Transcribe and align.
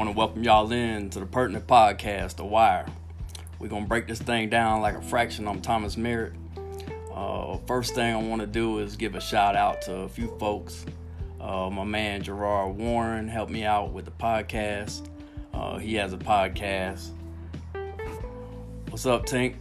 want 0.00 0.08
to 0.08 0.16
welcome 0.16 0.42
y'all 0.42 0.72
in 0.72 1.10
to 1.10 1.20
the 1.20 1.26
Pertinent 1.26 1.66
Podcast, 1.66 2.36
The 2.36 2.44
Wire. 2.46 2.86
We're 3.58 3.68
going 3.68 3.82
to 3.82 3.88
break 3.88 4.08
this 4.08 4.18
thing 4.18 4.48
down 4.48 4.80
like 4.80 4.94
a 4.94 5.02
fraction. 5.02 5.46
I'm 5.46 5.60
Thomas 5.60 5.98
Merritt. 5.98 6.32
Uh, 7.14 7.58
first 7.66 7.94
thing 7.94 8.14
I 8.14 8.16
want 8.16 8.40
to 8.40 8.46
do 8.46 8.78
is 8.78 8.96
give 8.96 9.14
a 9.14 9.20
shout 9.20 9.56
out 9.56 9.82
to 9.82 9.94
a 9.96 10.08
few 10.08 10.34
folks. 10.38 10.86
Uh, 11.38 11.68
my 11.68 11.84
man 11.84 12.22
Gerard 12.22 12.78
Warren 12.78 13.28
helped 13.28 13.52
me 13.52 13.62
out 13.62 13.92
with 13.92 14.06
the 14.06 14.10
podcast. 14.12 15.06
Uh, 15.52 15.76
he 15.76 15.96
has 15.96 16.14
a 16.14 16.16
podcast. 16.16 17.10
What's 18.88 19.04
up, 19.04 19.26
Tink? 19.26 19.56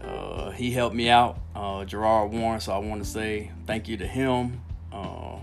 Uh, 0.00 0.52
he 0.52 0.70
helped 0.70 0.94
me 0.94 1.08
out, 1.08 1.40
uh, 1.56 1.84
Gerard 1.84 2.30
Warren. 2.30 2.60
So 2.60 2.72
I 2.72 2.78
want 2.78 3.02
to 3.02 3.10
say 3.10 3.50
thank 3.66 3.88
you 3.88 3.96
to 3.96 4.06
him. 4.06 4.60
Uh, 4.92 5.38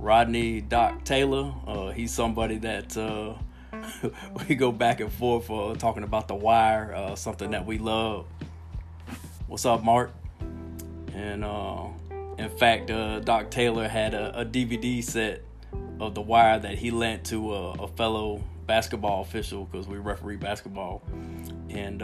Rodney 0.00 0.60
Doc 0.60 1.04
Taylor. 1.04 1.54
Uh, 1.66 1.90
he's 1.90 2.12
somebody 2.12 2.58
that 2.58 2.96
uh, 2.96 3.34
we 4.48 4.54
go 4.54 4.72
back 4.72 5.00
and 5.00 5.12
forth 5.12 5.50
uh, 5.50 5.74
talking 5.74 6.02
about 6.02 6.28
the 6.28 6.34
wire, 6.34 6.94
uh, 6.94 7.14
something 7.14 7.50
that 7.50 7.66
we 7.66 7.78
love. 7.78 8.26
What's 9.46 9.64
up, 9.64 9.84
Mark? 9.84 10.12
And 11.14 11.44
uh, 11.44 11.86
in 12.38 12.50
fact, 12.50 12.90
uh, 12.90 13.20
Doc 13.20 13.50
Taylor 13.50 13.88
had 13.88 14.14
a, 14.14 14.40
a, 14.40 14.44
DVD 14.44 15.02
set 15.02 15.42
of 16.00 16.14
the 16.14 16.20
wire 16.20 16.58
that 16.58 16.76
he 16.76 16.90
lent 16.90 17.24
to 17.26 17.54
a, 17.54 17.72
a 17.72 17.88
fellow 17.88 18.42
basketball 18.66 19.22
official 19.22 19.66
because 19.66 19.86
we 19.86 19.98
referee 19.98 20.36
basketball, 20.36 21.02
and 21.68 22.02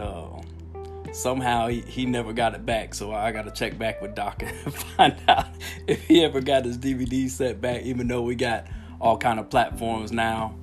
somehow 1.11 1.67
he, 1.67 1.81
he 1.81 2.05
never 2.05 2.33
got 2.33 2.55
it 2.55 2.65
back. 2.65 2.93
So 2.93 3.11
I 3.11 3.31
got 3.31 3.43
to 3.43 3.51
check 3.51 3.77
back 3.77 4.01
with 4.01 4.15
Doc 4.15 4.43
and 4.65 4.73
find 4.73 5.15
out 5.27 5.47
if 5.87 6.03
he 6.05 6.23
ever 6.23 6.41
got 6.41 6.65
his 6.65 6.77
DVD 6.77 7.29
set 7.29 7.59
back. 7.61 7.83
Even 7.83 8.07
though 8.07 8.21
we 8.21 8.35
got 8.35 8.67
all 8.99 9.17
kind 9.17 9.39
of 9.39 9.49
platforms 9.49 10.11
now. 10.11 10.55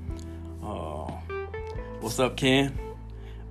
Uh, 0.62 0.97
what's 2.00 2.18
up, 2.20 2.36
Ken? 2.36 2.78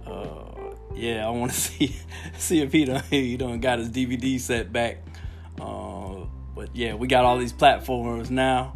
Uh, 0.05 0.73
yeah, 0.95 1.27
I 1.27 1.29
want 1.29 1.51
to 1.51 1.57
see 1.59 1.95
see 2.37 2.61
if 2.61 2.71
he 2.71 2.85
done 2.85 3.03
he 3.09 3.37
done 3.37 3.59
got 3.59 3.79
his 3.79 3.89
DVD 3.89 4.39
set 4.39 4.71
back. 4.71 4.97
Uh, 5.59 6.25
but 6.55 6.75
yeah, 6.75 6.93
we 6.93 7.07
got 7.07 7.25
all 7.25 7.37
these 7.37 7.53
platforms 7.53 8.31
now. 8.31 8.75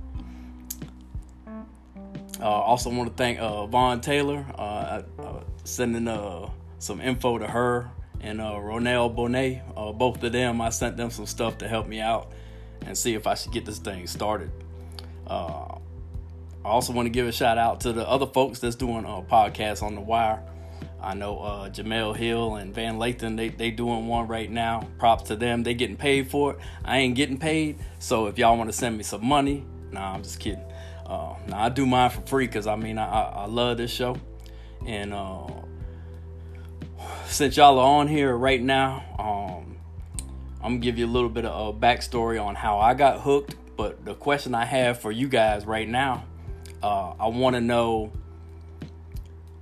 Uh, 2.39 2.45
also 2.45 2.89
want 2.89 3.09
to 3.09 3.15
thank 3.15 3.39
uh, 3.39 3.67
Vaughn 3.67 4.01
Taylor 4.01 4.43
uh, 4.57 5.03
uh 5.19 5.43
sending 5.63 6.07
uh, 6.07 6.49
some 6.79 6.99
info 6.99 7.37
to 7.37 7.45
her 7.45 7.91
and 8.19 8.41
uh, 8.41 8.53
Ronell 8.53 9.15
Bonet. 9.15 9.61
Uh, 9.77 9.91
both 9.91 10.23
of 10.23 10.31
them, 10.31 10.59
I 10.59 10.69
sent 10.69 10.97
them 10.97 11.11
some 11.11 11.27
stuff 11.27 11.59
to 11.59 11.67
help 11.67 11.87
me 11.87 11.99
out 11.99 12.31
and 12.85 12.97
see 12.97 13.13
if 13.13 13.27
I 13.27 13.35
should 13.35 13.51
get 13.51 13.65
this 13.65 13.77
thing 13.77 14.07
started. 14.07 14.51
I 16.63 16.69
also 16.69 16.93
want 16.93 17.07
to 17.07 17.09
give 17.09 17.27
a 17.27 17.31
shout 17.31 17.57
out 17.57 17.81
to 17.81 17.93
the 17.93 18.07
other 18.07 18.27
folks 18.27 18.59
that's 18.59 18.75
doing 18.75 19.05
a 19.05 19.21
podcast 19.21 19.81
on 19.81 19.95
the 19.95 20.01
wire. 20.01 20.43
I 21.01 21.15
know 21.15 21.39
uh, 21.39 21.69
Jemele 21.69 22.15
Hill 22.15 22.55
and 22.55 22.73
Van 22.75 22.99
Lathan, 22.99 23.35
they, 23.35 23.49
they 23.49 23.71
doing 23.71 24.07
one 24.07 24.27
right 24.27 24.49
now. 24.49 24.87
Props 24.99 25.23
to 25.23 25.35
them. 25.35 25.63
They 25.63 25.73
getting 25.73 25.97
paid 25.97 26.29
for 26.29 26.53
it. 26.53 26.59
I 26.85 26.99
ain't 26.99 27.15
getting 27.15 27.39
paid. 27.39 27.79
So 27.97 28.27
if 28.27 28.37
y'all 28.37 28.55
want 28.55 28.69
to 28.69 28.77
send 28.77 28.97
me 28.97 29.03
some 29.03 29.25
money, 29.25 29.65
nah, 29.91 30.13
I'm 30.13 30.21
just 30.21 30.39
kidding. 30.39 30.63
Uh, 31.05 31.35
nah, 31.47 31.65
I 31.65 31.69
do 31.69 31.85
mine 31.87 32.11
for 32.11 32.21
free 32.21 32.45
because 32.45 32.67
I 32.67 32.75
mean, 32.75 32.99
I, 32.99 33.05
I, 33.05 33.45
love 33.45 33.77
this 33.77 33.91
show. 33.91 34.15
And 34.85 35.13
uh, 35.13 35.47
since 37.25 37.57
y'all 37.57 37.79
are 37.79 37.99
on 37.99 38.07
here 38.07 38.35
right 38.35 38.61
now, 38.61 39.03
um, 39.17 39.77
I'm 40.63 40.73
gonna 40.73 40.77
give 40.77 40.99
you 40.99 41.07
a 41.07 41.07
little 41.07 41.29
bit 41.29 41.45
of 41.45 41.75
a 41.75 41.77
backstory 41.77 42.41
on 42.41 42.53
how 42.53 42.79
I 42.79 42.93
got 42.93 43.21
hooked. 43.21 43.55
But 43.75 44.05
the 44.05 44.13
question 44.13 44.53
I 44.53 44.65
have 44.65 44.99
for 44.99 45.11
you 45.11 45.27
guys 45.27 45.65
right 45.65 45.89
now, 45.89 46.23
uh, 46.83 47.13
I 47.19 47.27
want 47.27 47.55
to 47.55 47.61
know 47.61 48.11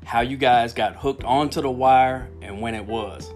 how 0.06 0.22
you 0.22 0.38
guys 0.38 0.74
got 0.74 0.96
hooked 0.96 1.24
onto 1.24 1.62
the 1.62 1.70
wire 1.70 2.30
and 2.42 2.62
when 2.62 2.76
it 2.76 2.86
was. 2.86 3.32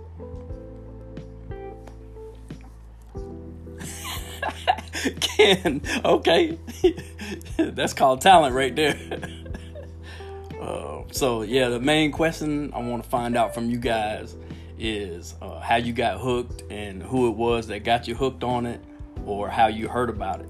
Ken, 5.20 5.82
okay, 6.06 6.58
that's 7.58 7.94
called 7.94 8.22
talent 8.22 8.56
right 8.56 8.76
there. 8.76 8.98
Uh, 10.62 11.04
so 11.12 11.42
yeah, 11.42 11.68
the 11.68 11.80
main 11.80 12.10
question 12.10 12.72
I 12.74 12.80
want 12.80 13.04
to 13.04 13.10
find 13.10 13.36
out 13.36 13.54
from 13.54 13.70
you 13.70 13.78
guys 13.78 14.38
is 14.80 15.36
uh, 15.42 15.60
how 15.60 15.76
you 15.76 15.92
got 15.92 16.22
hooked 16.22 16.64
and 16.72 17.04
who 17.04 17.28
it 17.28 17.36
was 17.36 17.68
that 17.68 17.84
got 17.84 18.08
you 18.08 18.16
hooked 18.16 18.46
on 18.46 18.66
it, 18.66 18.80
or 19.26 19.50
how 19.50 19.68
you 19.68 19.90
heard 19.90 20.10
about 20.10 20.40
it. 20.40 20.50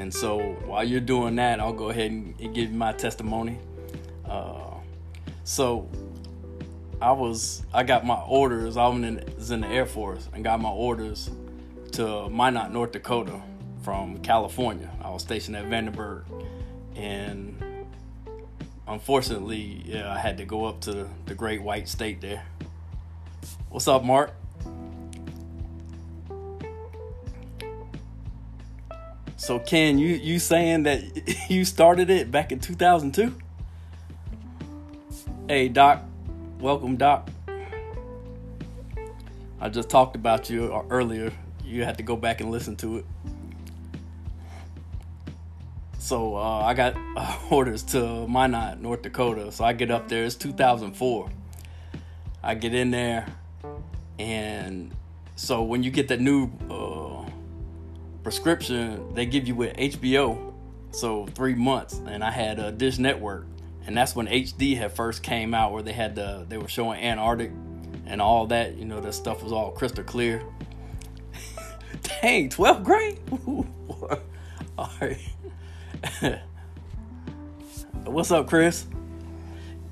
And 0.00 0.14
so 0.14 0.38
while 0.64 0.82
you're 0.82 0.98
doing 0.98 1.36
that, 1.36 1.60
I'll 1.60 1.74
go 1.74 1.90
ahead 1.90 2.10
and, 2.10 2.54
give 2.54 2.72
my 2.72 2.92
testimony. 2.94 3.58
Uh, 4.24 4.76
so 5.44 5.90
I 7.02 7.12
was 7.12 7.62
I 7.74 7.82
got 7.82 8.06
my 8.06 8.18
orders. 8.22 8.78
I 8.78 8.88
was 8.88 9.02
in, 9.02 9.22
was 9.36 9.50
in 9.50 9.60
the 9.60 9.66
Air 9.66 9.84
Force 9.84 10.26
and 10.32 10.42
got 10.42 10.58
my 10.58 10.70
orders 10.70 11.28
to 11.92 12.30
Minot, 12.30 12.72
North 12.72 12.92
Dakota, 12.92 13.42
from 13.82 14.16
California. 14.22 14.90
I 15.04 15.10
was 15.10 15.20
stationed 15.20 15.54
at 15.54 15.66
Vandenberg, 15.66 16.24
and 16.96 17.62
unfortunately, 18.88 19.82
yeah, 19.84 20.10
I 20.10 20.16
had 20.16 20.38
to 20.38 20.46
go 20.46 20.64
up 20.64 20.80
to 20.82 21.06
the 21.26 21.34
great 21.34 21.60
white 21.60 21.90
state 21.90 22.22
there. 22.22 22.42
What's 23.68 23.86
up, 23.86 24.02
Mark? 24.02 24.32
So 29.50 29.58
Ken, 29.58 29.98
you 29.98 30.10
you 30.14 30.38
saying 30.38 30.84
that 30.84 31.02
you 31.50 31.64
started 31.64 32.08
it 32.08 32.30
back 32.30 32.52
in 32.52 32.60
2002? 32.60 33.34
Hey 35.48 35.66
Doc, 35.66 36.04
welcome 36.60 36.94
Doc. 36.94 37.28
I 39.60 39.68
just 39.68 39.90
talked 39.90 40.14
about 40.14 40.50
you 40.50 40.72
earlier. 40.88 41.32
You 41.64 41.82
had 41.82 41.96
to 41.96 42.04
go 42.04 42.14
back 42.14 42.40
and 42.40 42.52
listen 42.52 42.76
to 42.76 42.98
it. 42.98 43.04
So 45.98 46.36
uh, 46.36 46.60
I 46.60 46.74
got 46.74 46.94
uh, 47.16 47.36
orders 47.50 47.82
to 47.86 48.28
Minot, 48.28 48.80
North 48.80 49.02
Dakota. 49.02 49.50
So 49.50 49.64
I 49.64 49.72
get 49.72 49.90
up 49.90 50.06
there. 50.06 50.26
It's 50.26 50.36
2004. 50.36 51.28
I 52.44 52.54
get 52.54 52.72
in 52.72 52.92
there, 52.92 53.26
and 54.16 54.92
so 55.34 55.64
when 55.64 55.82
you 55.82 55.90
get 55.90 56.06
that 56.06 56.20
new 56.20 56.52
uh, 56.70 57.09
prescription, 58.22 59.14
they 59.14 59.26
give 59.26 59.46
you 59.48 59.54
with 59.54 59.76
HBO. 59.76 60.52
So 60.92 61.26
three 61.26 61.54
months, 61.54 62.00
and 62.06 62.24
I 62.24 62.30
had 62.30 62.58
a 62.58 62.72
Dish 62.72 62.98
Network, 62.98 63.46
and 63.86 63.96
that's 63.96 64.16
when 64.16 64.26
HD 64.26 64.76
had 64.76 64.92
first 64.92 65.22
came 65.22 65.54
out, 65.54 65.72
where 65.72 65.82
they 65.82 65.92
had 65.92 66.16
the 66.16 66.44
they 66.48 66.58
were 66.58 66.68
showing 66.68 67.00
Antarctic 67.00 67.52
and 68.06 68.20
all 68.20 68.46
that. 68.48 68.76
You 68.76 68.84
know, 68.84 69.00
that 69.00 69.14
stuff 69.14 69.42
was 69.42 69.52
all 69.52 69.70
crystal 69.70 70.02
clear. 70.02 70.42
Dang, 72.02 72.48
12th 72.48 72.82
grade. 72.82 73.20
all 74.78 74.90
right. 75.00 75.18
What's 78.04 78.32
up, 78.32 78.48
Chris? 78.48 78.86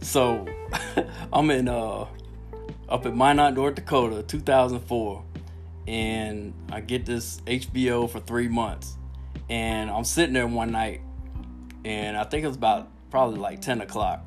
So, 0.00 0.46
I'm 1.32 1.50
in 1.50 1.68
uh 1.68 2.06
up 2.88 3.04
at 3.06 3.14
Minot, 3.14 3.54
North 3.54 3.74
Dakota, 3.74 4.22
2004, 4.22 5.24
and 5.88 6.52
I 6.70 6.80
get 6.80 7.06
this 7.06 7.40
HBO 7.46 8.10
for 8.10 8.20
three 8.20 8.48
months, 8.48 8.96
and 9.48 9.90
I'm 9.90 10.04
sitting 10.04 10.34
there 10.34 10.46
one 10.46 10.70
night, 10.70 11.00
and 11.84 12.14
I 12.14 12.24
think 12.24 12.44
it 12.44 12.48
was 12.48 12.56
about 12.56 12.90
probably 13.10 13.38
like 13.38 13.62
10 13.62 13.80
o'clock, 13.80 14.26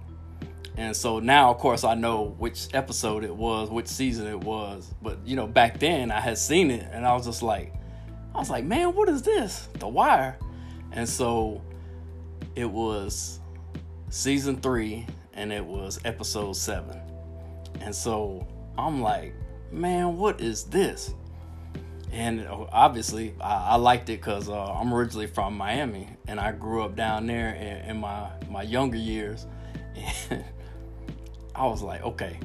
and 0.76 0.96
so 0.96 1.20
now, 1.20 1.52
of 1.52 1.60
course, 1.60 1.84
I 1.84 1.94
know 1.94 2.36
which 2.40 2.68
episode 2.74 3.24
it 3.24 3.36
was, 3.36 3.70
which 3.70 3.88
season 3.88 4.26
it 4.26 4.40
was, 4.40 4.92
but 5.04 5.20
you 5.24 5.36
know, 5.36 5.46
back 5.46 5.78
then 5.80 6.12
I 6.12 6.20
had 6.20 6.40
seen 6.40 6.72
it, 6.72 6.88
and 6.92 7.06
I 7.06 7.14
was 7.14 7.26
just 7.26 7.44
like, 7.44 7.74
I 8.34 8.40
was 8.40 8.50
like, 8.50 8.66
man, 8.66 8.96
what 8.96 9.08
is 9.08 9.22
this? 9.22 9.70
The 9.78 9.88
Wire, 9.88 10.40
and 10.92 11.08
so 11.08 11.62
it 12.56 12.70
was 12.70 13.40
season 14.10 14.58
three 14.58 15.06
and 15.34 15.54
it 15.54 15.64
was 15.64 16.00
episode 16.06 16.56
seven. 16.56 17.00
And 17.80 17.96
so 17.96 18.46
I'm 18.78 19.02
like, 19.02 19.34
man, 19.72 20.18
what 20.18 20.42
is 20.42 20.66
this? 20.66 21.14
And 22.12 22.46
obviously, 22.72 23.34
I, 23.40 23.70
I 23.70 23.76
liked 23.76 24.10
it 24.10 24.20
because 24.20 24.50
uh, 24.50 24.74
I'm 24.74 24.94
originally 24.94 25.28
from 25.28 25.56
Miami 25.56 26.10
and 26.28 26.40
I 26.40 26.52
grew 26.52 26.84
up 26.84 26.96
down 26.96 27.26
there 27.26 27.54
in, 27.56 27.92
in 27.92 27.98
my, 27.98 28.30
my 28.50 28.64
younger 28.64 28.98
years. 28.98 29.46
And 30.30 30.44
I 31.56 31.66
was 31.68 31.82
like, 31.82 32.04
okay, 32.04 32.38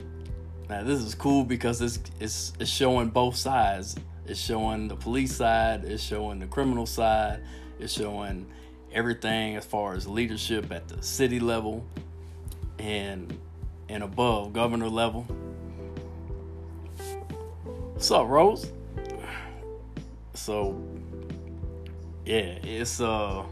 now 0.68 0.84
this 0.84 1.00
is 1.00 1.14
cool 1.14 1.44
because 1.44 1.80
it's, 1.80 1.98
it's, 2.20 2.52
it's 2.60 2.70
showing 2.70 3.08
both 3.08 3.36
sides. 3.36 3.96
It's 4.28 4.40
showing 4.40 4.88
the 4.88 4.96
police 4.96 5.36
side, 5.36 5.84
it's 5.84 6.02
showing 6.02 6.40
the 6.40 6.46
criminal 6.46 6.84
side, 6.84 7.42
it's 7.78 7.92
showing 7.92 8.46
everything 8.92 9.56
as 9.56 9.64
far 9.64 9.94
as 9.94 10.08
leadership 10.08 10.72
at 10.72 10.88
the 10.88 11.00
city 11.02 11.38
level 11.38 11.84
and 12.78 13.38
and 13.88 14.02
above 14.02 14.52
governor 14.52 14.88
level. 14.88 15.22
What's 17.92 18.10
up, 18.10 18.26
Rose? 18.26 18.72
So 20.36 20.80
yeah, 22.24 22.58
it's 22.62 23.00
uh 23.00 23.44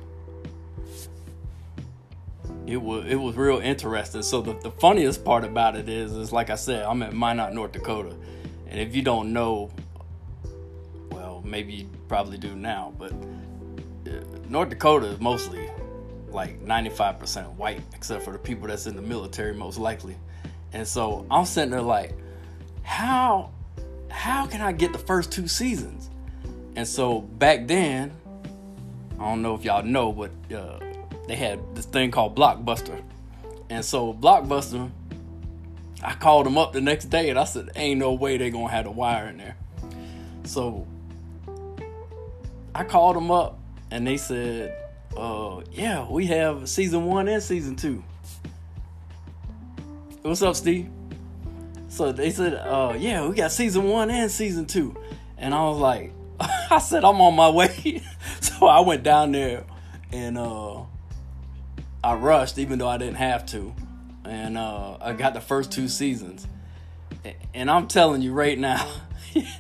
it 2.66 2.76
was 2.76 3.06
it 3.06 3.16
was 3.16 3.36
real 3.36 3.58
interesting. 3.58 4.22
So 4.22 4.40
the, 4.40 4.54
the 4.54 4.70
funniest 4.70 5.25
part 5.25 5.44
about 5.44 5.76
it 5.76 5.88
is 5.88 6.12
is 6.12 6.32
like 6.32 6.50
I 6.50 6.56
said, 6.56 6.84
I'm 6.84 7.02
at 7.02 7.12
Minot, 7.12 7.54
North 7.54 7.72
Dakota, 7.72 8.14
and 8.69 8.81
if 8.81 8.94
you 8.94 9.02
don't 9.02 9.32
know, 9.32 9.70
well, 11.10 11.42
maybe 11.44 11.72
you 11.72 11.88
probably 12.08 12.38
do 12.38 12.54
now, 12.54 12.92
but 12.98 13.12
uh, 13.12 14.10
North 14.48 14.69
Dakota 14.69 15.06
is 15.06 15.20
mostly 15.20 15.69
like 16.28 16.64
95% 16.64 17.54
white, 17.54 17.81
except 17.94 18.25
for 18.25 18.32
the 18.32 18.38
people 18.38 18.66
that's 18.66 18.86
in 18.86 18.96
the 18.96 19.02
military, 19.02 19.54
most 19.54 19.78
likely. 19.78 20.16
And 20.72 20.86
so 20.86 21.25
I'm 21.31 21.46
sitting 21.46 21.70
there 21.70 21.81
like, 21.81 22.16
how 22.82 23.52
how 24.10 24.46
can 24.46 24.60
I 24.60 24.72
get 24.72 24.92
the 24.92 24.98
first 24.98 25.31
two 25.31 25.48
seasons? 25.48 26.10
And 26.76 26.87
so 26.87 27.21
back 27.21 27.67
then, 27.67 28.12
I 29.19 29.25
don't 29.25 29.43
know 29.43 29.55
if 29.55 29.65
y'all 29.65 29.85
know, 29.85 30.12
but 30.12 30.31
uh, 30.55 30.81
they 31.29 31.37
had 31.37 31.61
this 31.75 31.87
thing 31.87 32.11
called 32.11 32.37
Blockbuster. 32.37 33.00
And 33.71 33.85
so 33.85 34.12
Blockbuster, 34.12 34.91
I 36.03 36.15
called 36.15 36.47
them 36.47 36.59
up 36.59 36.73
the 36.73 36.81
next 36.81 37.06
day 37.06 37.31
and 37.31 37.38
I 37.38 37.44
said, 37.44 37.71
ain't 37.76 38.00
no 38.00 38.12
way 38.12 38.37
they 38.37 38.50
gonna 38.50 38.69
have 38.69 38.85
the 38.85 38.91
wire 38.91 39.29
in 39.29 39.38
there. 39.38 39.56
So 40.44 40.87
I 42.75 42.85
called 42.85 43.17
them 43.17 43.31
up 43.31 43.59
and 43.91 44.06
they 44.06 44.17
said, 44.17 44.77
uh, 45.17 45.62
yeah, 45.73 46.09
we 46.09 46.27
have 46.27 46.69
season 46.69 47.05
one 47.06 47.29
and 47.29 47.43
season 47.43 47.77
two. 47.77 48.03
What's 50.23 50.43
up, 50.43 50.56
Steve? 50.56 50.91
So 51.88 52.11
they 52.11 52.31
said, 52.31 52.55
uh, 52.55 52.94
yeah, 52.99 53.29
we 53.29 53.37
got 53.37 53.53
season 53.53 53.85
one 53.85 54.11
and 54.11 54.31
season 54.31 54.67
two. 54.67 54.97
And 55.38 55.55
I 55.55 55.62
was 55.62 55.79
like, 55.79 56.12
I 56.70 56.79
said, 56.79 57.05
I'm 57.05 57.20
on 57.20 57.35
my 57.35 57.49
way. 57.49 58.02
so 58.41 58.67
I 58.67 58.81
went 58.81 59.02
down 59.02 59.32
there 59.32 59.64
and 60.12 60.38
uh, 60.38 60.82
I 62.02 62.14
rushed, 62.14 62.58
even 62.58 62.79
though 62.79 62.88
I 62.88 62.99
didn't 62.99 63.17
have 63.17 63.46
to. 63.46 63.75
And 64.25 64.56
uh, 64.56 64.96
I 65.00 65.12
got 65.12 65.35
the 65.35 65.41
first 65.41 65.73
two 65.73 65.88
seasons. 65.88 66.46
And 67.52 67.70
I'm 67.70 67.88
telling 67.88 68.23
you 68.23 68.32
right 68.32 68.58
now, 68.58 68.87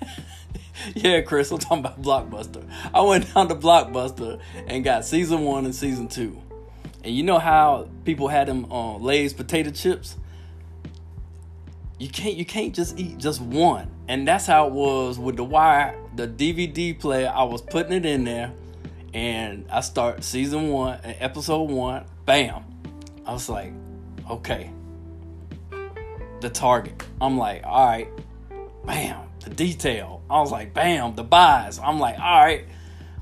yeah, 0.94 1.20
Chris, 1.22 1.50
I'm 1.50 1.58
talking 1.58 1.78
about 1.78 2.02
Blockbuster. 2.02 2.66
I 2.92 3.00
went 3.02 3.32
down 3.32 3.48
to 3.48 3.54
Blockbuster 3.54 4.40
and 4.66 4.84
got 4.84 5.04
season 5.04 5.42
one 5.42 5.64
and 5.64 5.74
season 5.74 6.08
two. 6.08 6.40
And 7.02 7.14
you 7.14 7.22
know 7.22 7.38
how 7.38 7.88
people 8.04 8.28
had 8.28 8.48
them 8.48 8.70
uh, 8.72 8.96
Lay's 8.96 9.34
potato 9.34 9.70
chips? 9.70 10.16
You 11.98 12.08
can't 12.08 12.34
you 12.34 12.44
can't 12.44 12.74
just 12.74 12.98
eat 12.98 13.18
just 13.18 13.40
one. 13.40 13.93
And 14.06 14.28
that's 14.28 14.46
how 14.46 14.66
it 14.66 14.72
was 14.72 15.18
with 15.18 15.36
the 15.36 15.44
wire, 15.44 15.96
the 16.14 16.28
DVD 16.28 16.98
player. 16.98 17.32
I 17.34 17.44
was 17.44 17.62
putting 17.62 17.92
it 17.92 18.04
in 18.04 18.24
there, 18.24 18.52
and 19.14 19.66
I 19.70 19.80
start 19.80 20.22
season 20.24 20.68
one, 20.68 21.00
and 21.02 21.16
episode 21.20 21.70
one. 21.70 22.04
Bam! 22.26 22.64
I 23.26 23.32
was 23.32 23.48
like, 23.48 23.72
okay. 24.30 24.70
The 26.40 26.50
target. 26.50 27.02
I'm 27.20 27.38
like, 27.38 27.62
all 27.64 27.86
right. 27.86 28.08
Bam! 28.84 29.26
The 29.40 29.50
detail. 29.50 30.22
I 30.28 30.40
was 30.40 30.52
like, 30.52 30.74
bam! 30.74 31.14
The 31.14 31.24
buys. 31.24 31.78
I'm 31.78 31.98
like, 31.98 32.18
all 32.18 32.44
right. 32.44 32.66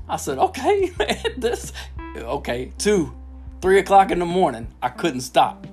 I 0.09 0.17
said, 0.17 0.37
okay, 0.37 0.91
man. 0.99 1.17
This, 1.37 1.71
okay. 2.17 2.73
Two, 2.77 3.13
three 3.61 3.79
o'clock 3.79 4.11
in 4.11 4.19
the 4.19 4.25
morning. 4.25 4.67
I 4.81 4.89
couldn't 4.89 5.21
stop. 5.21 5.65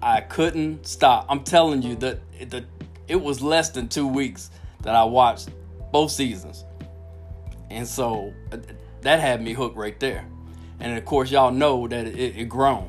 I 0.00 0.22
couldn't 0.22 0.86
stop. 0.86 1.26
I'm 1.28 1.44
telling 1.44 1.82
you 1.82 1.96
that 1.96 2.20
the 2.50 2.64
it 3.10 3.20
was 3.20 3.42
less 3.42 3.70
than 3.70 3.88
two 3.88 4.06
weeks 4.06 4.50
that 4.82 4.94
I 4.94 5.02
watched 5.04 5.50
both 5.92 6.12
seasons, 6.12 6.64
and 7.68 7.86
so 7.86 8.32
uh, 8.52 8.58
that 9.02 9.18
had 9.18 9.42
me 9.42 9.52
hooked 9.52 9.76
right 9.76 9.98
there. 9.98 10.24
And 10.78 10.96
of 10.96 11.04
course, 11.04 11.30
y'all 11.30 11.50
know 11.50 11.88
that 11.88 12.06
it, 12.06 12.36
it 12.36 12.48
grown 12.48 12.88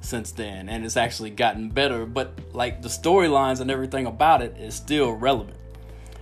since 0.00 0.30
then, 0.30 0.68
and 0.68 0.84
it's 0.84 0.96
actually 0.96 1.30
gotten 1.30 1.68
better. 1.68 2.06
But 2.06 2.38
like 2.52 2.80
the 2.80 2.88
storylines 2.88 3.60
and 3.60 3.70
everything 3.70 4.06
about 4.06 4.40
it 4.40 4.56
is 4.56 4.74
still 4.74 5.12
relevant. 5.12 5.58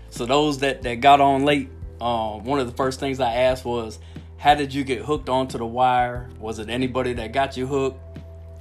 So 0.08 0.24
those 0.24 0.58
that 0.58 0.82
that 0.82 0.96
got 0.96 1.20
on 1.20 1.44
late, 1.44 1.68
um, 2.00 2.44
one 2.44 2.60
of 2.60 2.66
the 2.66 2.76
first 2.76 2.98
things 2.98 3.20
I 3.20 3.34
asked 3.34 3.66
was, 3.66 3.98
"How 4.38 4.54
did 4.54 4.72
you 4.72 4.84
get 4.84 5.02
hooked 5.02 5.28
onto 5.28 5.58
the 5.58 5.66
wire? 5.66 6.30
Was 6.40 6.58
it 6.58 6.70
anybody 6.70 7.12
that 7.14 7.32
got 7.32 7.58
you 7.58 7.66
hooked?" 7.66 8.00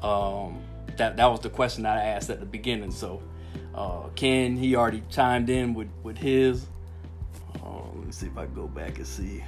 Um, 0.03 0.61
that 0.97 1.15
that 1.15 1.25
was 1.27 1.39
the 1.39 1.49
question 1.49 1.85
I 1.85 2.03
asked 2.03 2.29
at 2.29 2.41
the 2.41 2.45
beginning. 2.45 2.91
So 2.91 3.21
uh, 3.73 4.07
Ken 4.15 4.57
he 4.57 4.75
already 4.75 5.03
chimed 5.09 5.49
in 5.49 5.73
with 5.73 5.89
with 6.03 6.17
his. 6.17 6.67
Uh, 7.63 7.83
let 7.95 8.05
me 8.05 8.11
see 8.11 8.27
if 8.27 8.37
I 8.37 8.45
go 8.47 8.67
back 8.67 8.97
and 8.97 9.07
see. 9.07 9.43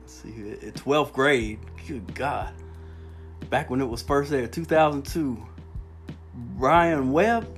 Let's 0.00 0.12
see 0.12 0.52
at 0.66 0.74
12th 0.74 1.12
grade. 1.12 1.58
Good 1.86 2.14
God, 2.14 2.52
back 3.50 3.70
when 3.70 3.80
it 3.80 3.88
was 3.88 4.02
first 4.02 4.30
there, 4.30 4.46
2002. 4.46 5.44
Brian 6.56 7.10
Webb, 7.10 7.48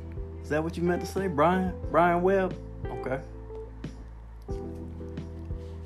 is 0.42 0.48
that 0.48 0.62
what 0.62 0.76
you 0.76 0.82
meant 0.82 1.00
to 1.00 1.06
say, 1.06 1.26
Brian? 1.26 1.74
Brian 1.90 2.22
Webb. 2.22 2.56
Okay. 2.86 3.20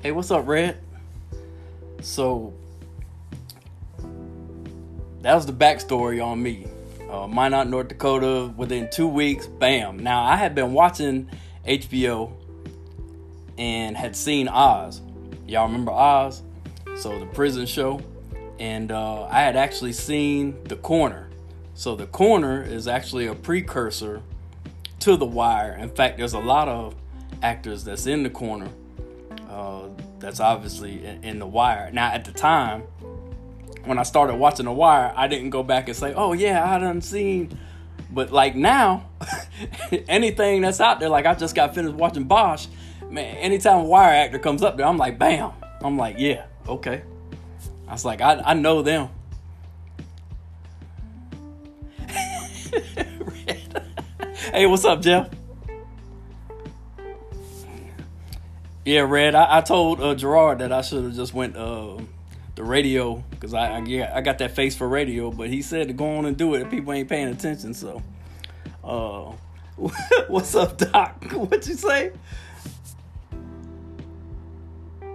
Hey, 0.01 0.11
what's 0.11 0.31
up, 0.31 0.47
Red? 0.47 0.77
So 2.01 2.53
that 5.21 5.33
was 5.33 5.47
the 5.47 5.53
backstory 5.53 6.23
on 6.23 6.41
me. 6.41 6.67
Uh, 7.09 7.27
Minot, 7.27 7.67
North 7.67 7.87
Dakota. 7.87 8.53
Within 8.57 8.89
two 8.91 9.07
weeks, 9.07 9.47
bam. 9.47 9.99
Now 9.99 10.23
I 10.23 10.35
had 10.35 10.55
been 10.55 10.73
watching 10.73 11.29
HBO 11.67 12.31
and 13.57 13.95
had 13.95 14.15
seen 14.15 14.47
Oz. 14.47 15.01
Y'all 15.47 15.67
remember 15.67 15.91
Oz? 15.91 16.43
So 16.95 17.19
the 17.19 17.25
prison 17.25 17.65
show, 17.65 18.01
and 18.59 18.91
uh, 18.91 19.25
I 19.25 19.41
had 19.41 19.55
actually 19.55 19.93
seen 19.93 20.63
The 20.63 20.77
Corner. 20.77 21.29
So 21.73 21.95
The 21.95 22.07
Corner 22.07 22.63
is 22.63 22.87
actually 22.87 23.27
a 23.27 23.35
precursor 23.35 24.21
to 25.01 25.17
The 25.17 25.25
Wire. 25.25 25.73
In 25.73 25.89
fact, 25.89 26.17
there's 26.17 26.33
a 26.33 26.39
lot 26.39 26.67
of 26.69 26.95
actors 27.43 27.83
that's 27.83 28.05
in 28.07 28.23
The 28.23 28.29
Corner. 28.29 28.69
Uh, 29.49 29.89
that's 30.19 30.39
obviously 30.39 31.05
in, 31.05 31.23
in 31.23 31.39
The 31.39 31.47
Wire. 31.47 31.91
Now 31.91 32.11
at 32.11 32.25
the 32.25 32.31
time 32.31 32.83
when 33.85 33.99
I 33.99 34.03
started 34.03 34.35
watching 34.35 34.65
The 34.65 34.71
Wire, 34.71 35.13
I 35.15 35.27
didn't 35.27 35.49
go 35.49 35.63
back 35.63 35.87
and 35.87 35.97
say, 35.97 36.13
"Oh 36.13 36.33
yeah, 36.33 36.69
I 36.69 36.79
done 36.79 37.01
seen." 37.01 37.57
But 38.11 38.31
like 38.31 38.55
now, 38.55 39.09
anything 40.07 40.61
that's 40.61 40.79
out 40.79 40.99
there, 40.99 41.09
like 41.09 41.25
I 41.25 41.35
just 41.35 41.55
got 41.55 41.75
finished 41.75 41.95
watching 41.95 42.25
Bosch, 42.25 42.67
man. 43.09 43.35
Anytime 43.37 43.79
a 43.79 43.83
Wire 43.83 44.13
actor 44.13 44.39
comes 44.39 44.61
up 44.63 44.77
there, 44.77 44.85
I'm 44.85 44.97
like, 44.97 45.19
bam. 45.19 45.51
I'm 45.81 45.97
like, 45.97 46.15
yeah, 46.17 46.45
okay. 46.67 47.03
I 47.87 47.91
was 47.91 48.05
like, 48.05 48.21
I 48.21 48.41
I 48.45 48.53
know 48.53 48.81
them. 48.81 49.09
hey, 54.51 54.65
what's 54.67 54.85
up, 54.85 55.01
Jeff? 55.01 55.29
Yeah, 58.85 59.01
Red. 59.01 59.33
I, 59.33 59.57
I 59.57 59.61
told 59.61 59.99
uh, 59.99 60.13
Gerard 60.13 60.59
that 60.59 60.71
I 60.71 60.81
should 60.81 61.03
have 61.03 61.15
just 61.15 61.33
went. 61.33 61.57
Uh, 61.57 61.97
the 62.55 62.63
radio 62.63 63.23
because 63.29 63.53
I, 63.53 63.77
I 63.77 63.79
yeah 63.79 64.11
I 64.15 64.21
got 64.21 64.37
that 64.39 64.51
face 64.51 64.75
for 64.75 64.87
radio, 64.87 65.29
but 65.29 65.49
he 65.49 65.61
said 65.61 65.87
to 65.89 65.93
go 65.93 66.17
on 66.17 66.25
and 66.25 66.35
do 66.35 66.55
it 66.55 66.61
if 66.61 66.69
people 66.69 66.93
ain't 66.93 67.09
paying 67.09 67.27
attention. 67.27 67.73
So, 67.73 68.01
uh, 68.83 69.33
what's 70.27 70.55
up, 70.55 70.77
Doc? 70.77 71.23
What 71.33 71.67
you 71.67 71.75
say? 71.75 72.11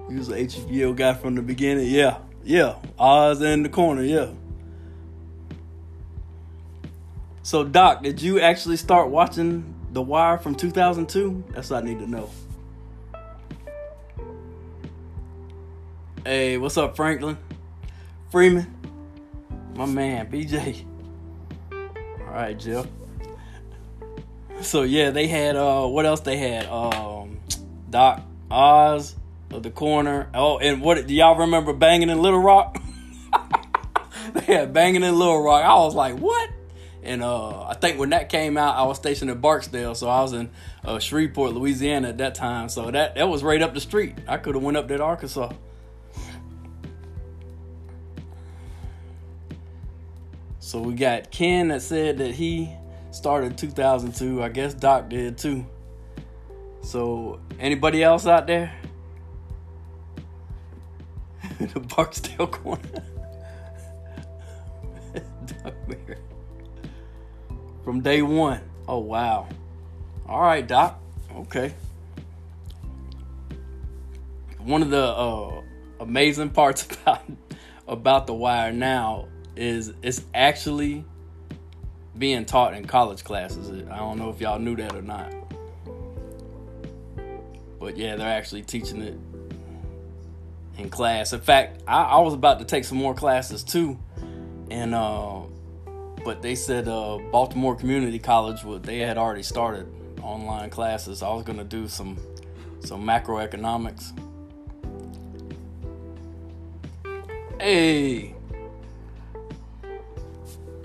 He 0.09 0.17
was 0.17 0.29
an 0.29 0.47
HBO 0.47 0.95
guy 0.95 1.15
from 1.15 1.35
the 1.35 1.43
beginning. 1.43 1.89
Yeah, 1.89 2.19
yeah. 2.45 2.77
Oz 2.99 3.41
in 3.43 3.63
the 3.63 3.69
corner. 3.69 4.03
Yeah. 4.03 4.31
So, 7.43 7.65
Doc, 7.65 8.03
did 8.03 8.21
you 8.21 8.41
actually 8.41 8.77
start 8.77 9.09
watching 9.09 9.75
The 9.93 10.03
Wire 10.03 10.37
from 10.39 10.55
2002? 10.55 11.45
That's 11.51 11.71
what 11.71 11.83
I 11.83 11.87
need 11.87 11.99
to 12.01 12.11
know. 12.11 12.29
Hey, 16.27 16.59
what's 16.59 16.77
up, 16.77 16.97
Franklin? 16.97 17.39
Freeman? 18.31 18.67
My 19.75 19.87
man, 19.87 20.31
BJ. 20.31 20.85
Alright, 22.21 22.59
Jeff. 22.59 22.87
So 24.61 24.83
yeah, 24.83 25.13
they 25.13 25.29
had 25.29 25.57
uh 25.57 25.87
what 25.87 26.05
else 26.05 26.21
they 26.21 26.37
had? 26.37 26.67
Um 26.67 27.41
Doc 27.89 28.21
Oz 28.51 29.17
of 29.51 29.63
the 29.63 29.71
corner. 29.71 30.29
Oh, 30.35 30.59
and 30.59 30.83
what 30.83 31.07
do 31.07 31.15
y'all 31.15 31.39
remember 31.39 31.73
banging 31.73 32.11
in 32.11 32.21
Little 32.21 32.43
Rock? 32.43 32.77
they 34.35 34.43
had 34.43 34.75
banging 34.75 35.03
in 35.03 35.19
Little 35.19 35.43
Rock. 35.43 35.65
I 35.65 35.75
was 35.77 35.95
like, 35.95 36.19
what? 36.19 36.51
And 37.03 37.23
uh, 37.23 37.63
I 37.63 37.73
think 37.73 37.99
when 37.99 38.11
that 38.11 38.29
came 38.29 38.59
out, 38.59 38.77
I 38.77 38.83
was 38.83 38.99
stationed 38.99 39.31
at 39.31 39.41
Barksdale, 39.41 39.95
so 39.95 40.11
I 40.11 40.21
was 40.21 40.35
in 40.35 40.51
uh, 40.85 40.99
Shreveport, 40.99 41.55
Louisiana 41.55 42.11
at 42.11 42.19
that 42.19 42.35
time. 42.35 42.69
So 42.69 42.91
that 42.91 43.15
that 43.15 43.27
was 43.31 43.43
right 43.43 43.63
up 43.63 43.73
the 43.73 43.81
street. 43.81 44.17
I 44.29 44.37
could 44.37 44.55
have 44.55 44.63
went 44.63 44.77
up 44.77 44.87
there 44.87 44.99
to 44.99 45.05
Arkansas. 45.05 45.53
So 50.71 50.81
we 50.81 50.95
got 50.95 51.33
Ken 51.33 51.67
that 51.67 51.83
said 51.83 52.19
that 52.19 52.31
he 52.33 52.71
started 53.11 53.59
2002. 53.59 54.41
I 54.41 54.49
guess 54.51 54.73
Doc 54.73 55.09
did 55.09 55.37
too. 55.37 55.67
So 56.83 57.41
anybody 57.59 58.05
else 58.05 58.25
out 58.25 58.47
there? 58.47 58.73
the 61.59 61.81
Barksdale 61.81 62.47
corner. 62.47 63.03
Doc 65.47 65.75
Weir. 65.89 66.19
From 67.83 68.01
day 68.01 68.23
one. 68.23 68.61
Oh 68.87 69.01
wow. 69.01 69.49
All 70.29 70.41
right, 70.41 70.65
Doc. 70.65 71.01
Okay. 71.35 71.75
One 74.59 74.83
of 74.83 74.91
the 74.91 75.03
uh, 75.05 75.63
amazing 75.99 76.51
parts 76.51 76.87
about 77.03 77.25
about 77.89 78.29
the 78.29 78.35
wire 78.35 78.71
now 78.71 79.27
is 79.61 79.93
it's 80.03 80.23
actually 80.35 81.05
being 82.17 82.45
taught 82.45 82.75
in 82.75 82.87
college 82.87 83.23
classes. 83.23 83.71
I 83.91 83.99
don't 83.99 84.19
know 84.19 84.31
if 84.31 84.41
y'all 84.41 84.59
knew 84.59 84.75
that 84.77 84.95
or 84.95 85.03
not. 85.03 85.33
But 87.79 87.97
yeah, 87.97 88.17
they're 88.17 88.27
actually 88.27 88.63
teaching 88.63 89.03
it 89.03 89.19
in 90.79 90.89
class. 90.89 91.33
In 91.33 91.41
fact, 91.41 91.83
I, 91.87 92.03
I 92.03 92.19
was 92.21 92.35
about 92.35 92.59
to 92.61 92.65
take 92.65 92.85
some 92.85 92.99
more 92.99 93.15
classes 93.15 93.63
too. 93.63 93.99
And 94.71 94.95
uh, 94.95 95.41
but 96.25 96.41
they 96.43 96.55
said 96.55 96.89
uh, 96.89 97.19
Baltimore 97.31 97.77
Community 97.77 98.19
College 98.19 98.65
would 98.65 98.83
they 98.83 98.99
had 98.99 99.19
already 99.19 99.43
started 99.43 99.87
online 100.23 100.71
classes. 100.71 101.23
I 101.23 101.33
was 101.35 101.45
gonna 101.45 101.65
do 101.65 101.87
some 101.87 102.19
some 102.81 103.03
macroeconomics. 103.05 104.19
Hey, 107.61 108.35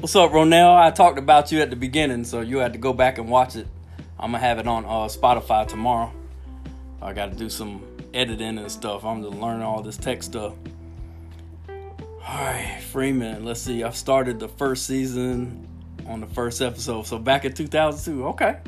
what's 0.06 0.16
up, 0.16 0.34
Ronell? 0.34 0.78
I 0.78 0.92
talked 0.92 1.18
about 1.18 1.52
you 1.52 1.62
at 1.62 1.72
the 1.72 1.76
beginning, 1.76 2.26
so 2.26 2.42
you 2.42 2.60
had 2.60 2.74
to 2.74 2.78
go 2.78 2.94
back 2.94 3.18
and 3.18 3.28
watch 3.28 3.56
it. 3.56 3.66
I'm 4.20 4.34
gonna 4.34 4.38
have 4.38 4.60
it 4.60 4.68
on 4.68 4.86
uh, 4.86 5.08
Spotify 5.08 5.68
tomorrow. 5.68 6.14
I 7.02 7.12
got 7.12 7.32
to 7.32 7.36
do 7.36 7.50
some 7.50 7.84
editing 8.14 8.60
and 8.60 8.72
stuff. 8.72 9.04
I'm 9.04 9.24
just 9.24 9.36
learning 9.36 9.64
all 9.64 9.82
this 9.82 9.98
tech 9.98 10.22
stuff. 10.22 10.54
All 11.68 11.76
right, 12.22 12.80
Freeman. 12.92 13.46
Let's 13.46 13.62
see. 13.62 13.84
I've 13.84 13.96
started 13.96 14.40
the 14.40 14.48
first 14.48 14.86
season 14.86 15.68
on 16.06 16.22
the 16.22 16.28
first 16.28 16.62
episode, 16.62 17.08
so 17.08 17.18
back 17.18 17.44
in 17.44 17.54
2002. 17.54 18.28
Okay. 18.28 18.60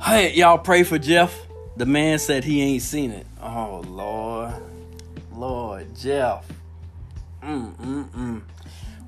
Hey, 0.00 0.32
y'all 0.32 0.56
pray 0.56 0.82
for 0.82 0.98
Jeff. 0.98 1.46
The 1.76 1.84
man 1.84 2.18
said 2.18 2.42
he 2.42 2.62
ain't 2.62 2.80
seen 2.80 3.10
it. 3.10 3.26
Oh 3.38 3.84
Lord, 3.86 4.54
Lord, 5.30 5.94
Jeff. 5.94 6.46
Mm 7.46 7.76
mm 7.76 8.10
mm. 8.10 8.42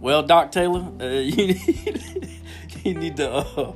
Well, 0.00 0.22
Doc 0.22 0.52
Taylor, 0.52 0.92
uh, 1.00 1.04
you 1.06 1.48
need, 1.48 2.30
you 2.84 2.94
need 2.94 3.16
to. 3.16 3.30
Uh, 3.30 3.72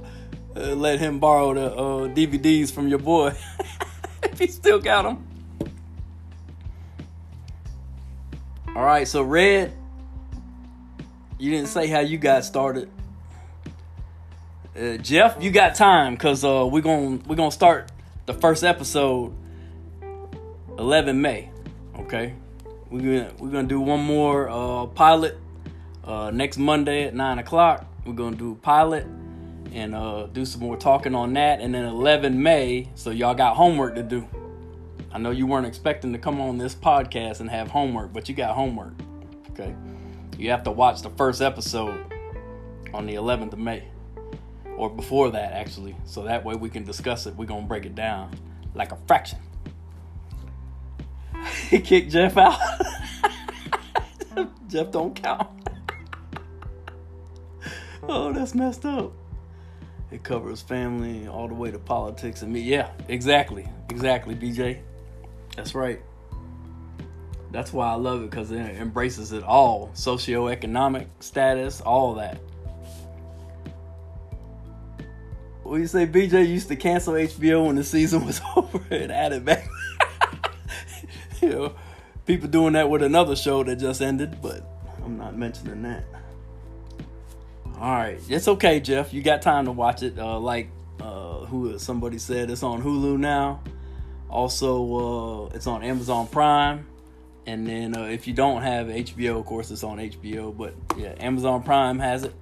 uh, 0.55 0.75
let 0.75 0.99
him 0.99 1.19
borrow 1.19 1.55
the 1.55 1.73
uh, 1.73 2.09
DVDs 2.09 2.71
from 2.71 2.87
your 2.87 2.99
boy 2.99 3.35
if 4.23 4.39
he 4.39 4.47
still 4.47 4.79
got 4.79 5.03
them. 5.03 5.27
All 8.77 8.85
right, 8.85 9.09
so 9.09 9.23
Red, 9.23 9.73
you 11.39 11.51
didn't 11.51 11.69
say 11.69 11.87
how 11.87 12.01
you 12.01 12.19
got 12.19 12.45
started. 12.45 12.91
Uh, 14.77 14.97
Jeff, 14.99 15.43
you 15.43 15.51
got 15.51 15.75
time 15.75 16.15
because 16.15 16.45
uh, 16.45 16.67
we're 16.71 16.81
gonna 16.83 17.19
we're 17.27 17.37
gonna 17.37 17.51
start 17.51 17.91
the 18.27 18.35
first 18.35 18.65
episode 18.65 19.35
11 20.79 21.21
May. 21.21 21.51
Okay, 21.99 22.35
we're 22.93 23.01
gonna 23.01 23.33
we're 23.39 23.51
gonna 23.51 23.69
do 23.69 23.81
one 23.81 24.01
more 24.01 24.51
uh, 24.51 24.87
pilot 24.87 25.39
uh, 26.05 26.31
next 26.31 26.59
Monday 26.59 27.05
at 27.05 27.15
nine 27.15 27.39
o'clock. 27.39 27.87
We're 28.05 28.13
gonna 28.13 28.37
do 28.37 28.55
pilot 28.57 29.07
and 29.73 29.95
uh, 29.95 30.27
do 30.27 30.45
some 30.45 30.61
more 30.61 30.77
talking 30.77 31.15
on 31.15 31.33
that. 31.33 31.61
And 31.61 31.75
then 31.75 31.87
11 31.87 32.43
May, 32.43 32.91
so 32.95 33.11
y'all 33.11 33.35
got 33.35 33.57
homework 33.57 33.95
to 33.95 34.03
do. 34.03 34.29
I 35.11 35.19
know 35.19 35.31
you 35.31 35.47
weren't 35.47 35.67
expecting 35.67 36.13
to 36.13 36.19
come 36.19 36.41
on 36.41 36.59
this 36.59 36.75
podcast 36.75 37.41
and 37.41 37.49
have 37.49 37.69
homework, 37.69 38.13
but 38.13 38.29
you 38.29 38.35
got 38.35 38.55
homework. 38.55 38.93
Okay, 39.51 39.75
you 40.39 40.51
have 40.51 40.63
to 40.65 40.71
watch 40.71 41.01
the 41.01 41.11
first 41.11 41.41
episode 41.41 42.13
on 42.93 43.07
the 43.07 43.15
11th 43.15 43.55
of 43.55 43.59
May, 43.59 43.85
or 44.77 44.91
before 44.91 45.31
that 45.31 45.53
actually, 45.55 45.97
so 46.05 46.25
that 46.25 46.45
way 46.45 46.57
we 46.57 46.69
can 46.69 46.85
discuss 46.85 47.27
it. 47.27 47.35
We're 47.37 47.47
gonna 47.47 47.67
break 47.67 47.87
it 47.87 47.95
down 47.95 48.35
like 48.75 48.93
a 48.93 48.99
fraction. 49.07 49.39
He 51.69 51.79
kicked 51.81 52.11
Jeff 52.13 52.37
out. 52.37 52.59
Jeff 54.69 54.91
don't 54.91 55.15
count. 55.15 55.49
oh, 58.05 58.33
that's 58.33 58.55
messed 58.55 58.85
up. 58.85 59.13
It 60.11 60.23
covers 60.23 60.61
family 60.61 61.27
all 61.27 61.49
the 61.49 61.55
way 61.55 61.71
to 61.71 61.79
politics 61.79 62.43
and 62.43 62.53
me. 62.53 62.61
Yeah, 62.61 62.91
exactly. 63.09 63.67
Exactly, 63.91 64.35
BJ. 64.35 64.81
That's 65.57 65.75
right. 65.75 66.01
That's 67.51 67.73
why 67.73 67.89
I 67.89 67.95
love 67.95 68.23
it 68.23 68.31
because 68.31 68.51
it 68.51 68.59
embraces 68.59 69.33
it 69.33 69.43
all 69.43 69.91
socioeconomic 69.95 71.07
status, 71.21 71.81
all 71.83 72.15
that. 72.15 72.39
Well, 75.65 75.79
you 75.79 75.87
say, 75.87 76.07
BJ 76.07 76.49
used 76.49 76.69
to 76.69 76.77
cancel 76.77 77.15
HBO 77.15 77.67
when 77.67 77.77
the 77.77 77.85
season 77.85 78.27
was 78.27 78.41
over 78.57 78.83
and 78.91 79.13
add 79.13 79.33
it 79.33 79.45
back? 79.45 79.69
you 81.47 81.49
know, 81.49 81.75
people 82.25 82.49
doing 82.49 82.75
that 82.75 82.89
with 82.89 83.03
another 83.03 83.35
show 83.35 83.65
that 83.65 83.77
just 83.77 84.01
ended, 84.01 84.41
but 84.41 84.63
I'm 85.05 85.19
not 85.19 85.37
mentioning 85.37 85.83
that. 85.83 86.05
All 87.79 87.91
right, 87.91 88.21
it's 88.29 88.47
okay, 88.47 88.79
Jeff. 88.79 89.13
You 89.13 89.23
got 89.23 89.43
time 89.43 89.65
to 89.65 89.73
watch 89.73 90.05
it. 90.05 90.17
Uh, 90.17 90.39
like 90.39 90.71
uh, 91.01 91.39
who 91.47 91.77
somebody 91.81 92.19
said, 92.19 92.49
it's 92.49 92.63
on 92.63 92.81
Hulu 92.81 93.19
now. 93.19 93.61
Also, 94.31 95.49
uh, 95.49 95.55
it's 95.55 95.67
on 95.67 95.83
Amazon 95.83 96.29
Prime. 96.29 96.87
And 97.45 97.67
then 97.67 97.97
uh, 97.97 98.05
if 98.05 98.29
you 98.29 98.35
don't 98.35 98.63
have 98.63 98.87
HBO, 98.87 99.41
of 99.41 99.47
course, 99.47 99.73
it's 99.73 99.83
on 99.83 99.99
HBO. 99.99 100.57
But 100.57 100.75
yeah, 100.97 101.15
Amazon 101.19 101.65
Prime 101.65 101.99
has 101.99 102.23
it. 102.23 102.35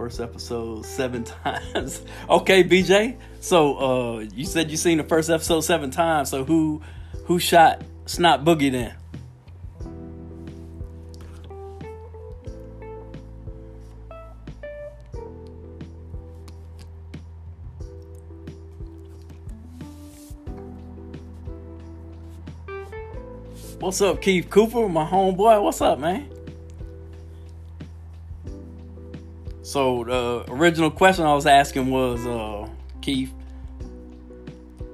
First 0.00 0.20
episode 0.20 0.86
seven 0.86 1.24
times. 1.44 2.00
okay, 2.26 2.64
BJ. 2.64 3.18
So 3.40 3.76
uh, 3.76 4.18
you 4.34 4.46
said 4.46 4.70
you 4.70 4.78
seen 4.78 4.96
the 4.96 5.04
first 5.04 5.28
episode 5.28 5.60
seven 5.60 5.90
times. 5.90 6.30
So 6.30 6.42
who 6.42 6.80
who 7.26 7.38
shot 7.38 7.82
Snot 8.06 8.42
Boogie 8.42 8.72
then? 8.72 8.96
What's 23.80 24.00
up, 24.00 24.22
Keith 24.22 24.48
Cooper, 24.48 24.88
my 24.88 25.04
homeboy? 25.04 25.62
What's 25.62 25.82
up, 25.82 25.98
man? 25.98 26.39
So 29.70 30.02
the 30.02 30.52
original 30.52 30.90
question 30.90 31.24
I 31.24 31.32
was 31.32 31.46
asking 31.46 31.92
was, 31.92 32.26
uh, 32.26 32.68
Keith, 33.00 33.32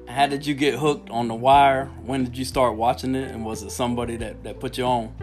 how 0.06 0.26
did 0.26 0.46
you 0.46 0.52
get 0.52 0.78
hooked 0.78 1.08
on 1.08 1.28
The 1.28 1.34
Wire? 1.34 1.86
When 2.04 2.24
did 2.24 2.36
you 2.36 2.44
start 2.44 2.76
watching 2.76 3.14
it? 3.14 3.30
And 3.30 3.42
was 3.42 3.62
it 3.62 3.70
somebody 3.70 4.18
that, 4.18 4.44
that 4.44 4.60
put 4.60 4.76
you 4.76 4.84
on? 4.84 5.14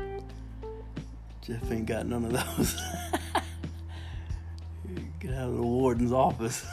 Jeff 1.43 1.72
ain't 1.72 1.86
got 1.86 2.07
none 2.07 2.25
of 2.25 2.31
those. 2.31 2.75
get 5.19 5.36
out 5.36 5.50
of 5.50 5.57
the 5.57 5.62
warden's 5.62 6.12
office. 6.12 6.65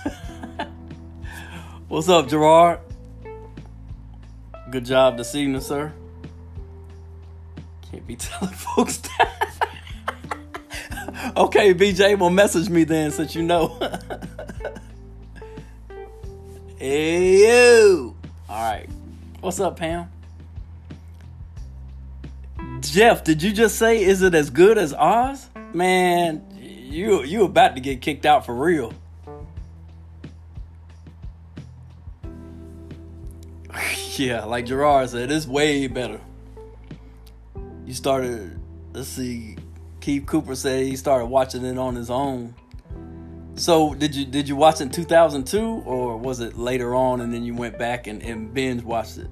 What's 1.88 2.08
up, 2.08 2.28
Gerard? 2.28 2.80
Good 4.70 4.86
job 4.86 5.18
this 5.18 5.34
evening, 5.34 5.60
sir. 5.60 5.92
Can't 7.90 8.06
be 8.06 8.16
telling 8.16 8.54
folks 8.54 8.96
that. 8.96 9.19
Okay, 11.44 11.74
BJ, 11.74 12.18
well, 12.18 12.30
message 12.30 12.68
me 12.68 12.84
then 12.84 13.10
since 13.10 13.34
you 13.34 13.42
know. 13.42 13.78
hey, 16.78 17.38
you. 17.38 18.16
All 18.48 18.70
right. 18.70 18.88
What's 19.40 19.60
up, 19.60 19.76
Pam? 19.76 20.10
Jeff, 22.80 23.24
did 23.24 23.42
you 23.42 23.52
just 23.52 23.76
say, 23.76 24.02
is 24.02 24.22
it 24.22 24.34
as 24.34 24.50
good 24.50 24.78
as 24.78 24.94
Oz? 24.94 25.48
Man, 25.72 26.44
you 26.58 27.22
you 27.22 27.44
about 27.44 27.74
to 27.76 27.80
get 27.80 28.00
kicked 28.00 28.26
out 28.26 28.44
for 28.44 28.54
real. 28.54 28.92
yeah, 34.16 34.44
like 34.44 34.66
Gerard 34.66 35.10
said, 35.10 35.30
it's 35.30 35.46
way 35.46 35.86
better 35.86 36.20
you 37.90 37.94
started 37.94 38.56
let's 38.92 39.08
see 39.08 39.56
Keith 40.00 40.26
Cooper 40.26 40.54
said 40.54 40.86
he 40.86 40.96
started 40.96 41.26
watching 41.26 41.64
it 41.64 41.78
on 41.78 41.94
his 41.94 42.10
own. 42.10 42.54
So 43.56 43.94
did 43.94 44.14
you 44.14 44.24
did 44.24 44.48
you 44.48 44.56
watch 44.56 44.76
it 44.76 44.84
in 44.84 44.90
2002 44.90 45.82
or 45.84 46.16
was 46.16 46.40
it 46.40 46.56
later 46.56 46.94
on 46.94 47.20
and 47.20 47.32
then 47.32 47.44
you 47.44 47.54
went 47.54 47.78
back 47.78 48.06
and, 48.06 48.22
and 48.22 48.54
binge 48.54 48.82
watched 48.82 49.18
it? 49.18 49.28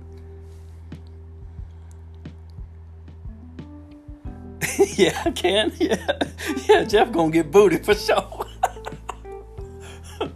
yeah, 4.98 5.22
I 5.24 5.30
can. 5.30 5.72
Yeah, 5.80 6.18
yeah. 6.68 6.84
Jeff 6.84 7.10
gonna 7.12 7.30
get 7.30 7.50
booted 7.50 7.84
for 7.84 7.94
sure. 7.94 8.46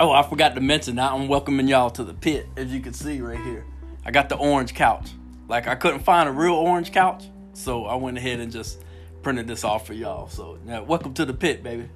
oh, 0.00 0.10
I 0.10 0.22
forgot 0.28 0.54
to 0.56 0.60
mention. 0.60 0.98
I'm 0.98 1.28
welcoming 1.28 1.68
y'all 1.68 1.90
to 1.90 2.02
the 2.02 2.14
pit, 2.14 2.48
as 2.56 2.72
you 2.72 2.80
can 2.80 2.92
see 2.92 3.20
right 3.20 3.40
here. 3.40 3.64
I 4.04 4.10
got 4.10 4.28
the 4.28 4.36
orange 4.36 4.74
couch. 4.74 5.10
like 5.48 5.68
I 5.68 5.76
couldn't 5.76 6.00
find 6.00 6.28
a 6.28 6.32
real 6.32 6.54
orange 6.54 6.90
couch, 6.92 7.24
so 7.52 7.86
I 7.86 7.94
went 7.96 8.18
ahead 8.18 8.40
and 8.40 8.50
just 8.50 8.82
printed 9.22 9.46
this 9.46 9.64
off 9.64 9.86
for 9.86 9.94
y'all. 9.94 10.28
So 10.28 10.58
now, 10.64 10.82
welcome 10.82 11.14
to 11.14 11.24
the 11.24 11.34
pit, 11.34 11.62
baby. 11.62 11.88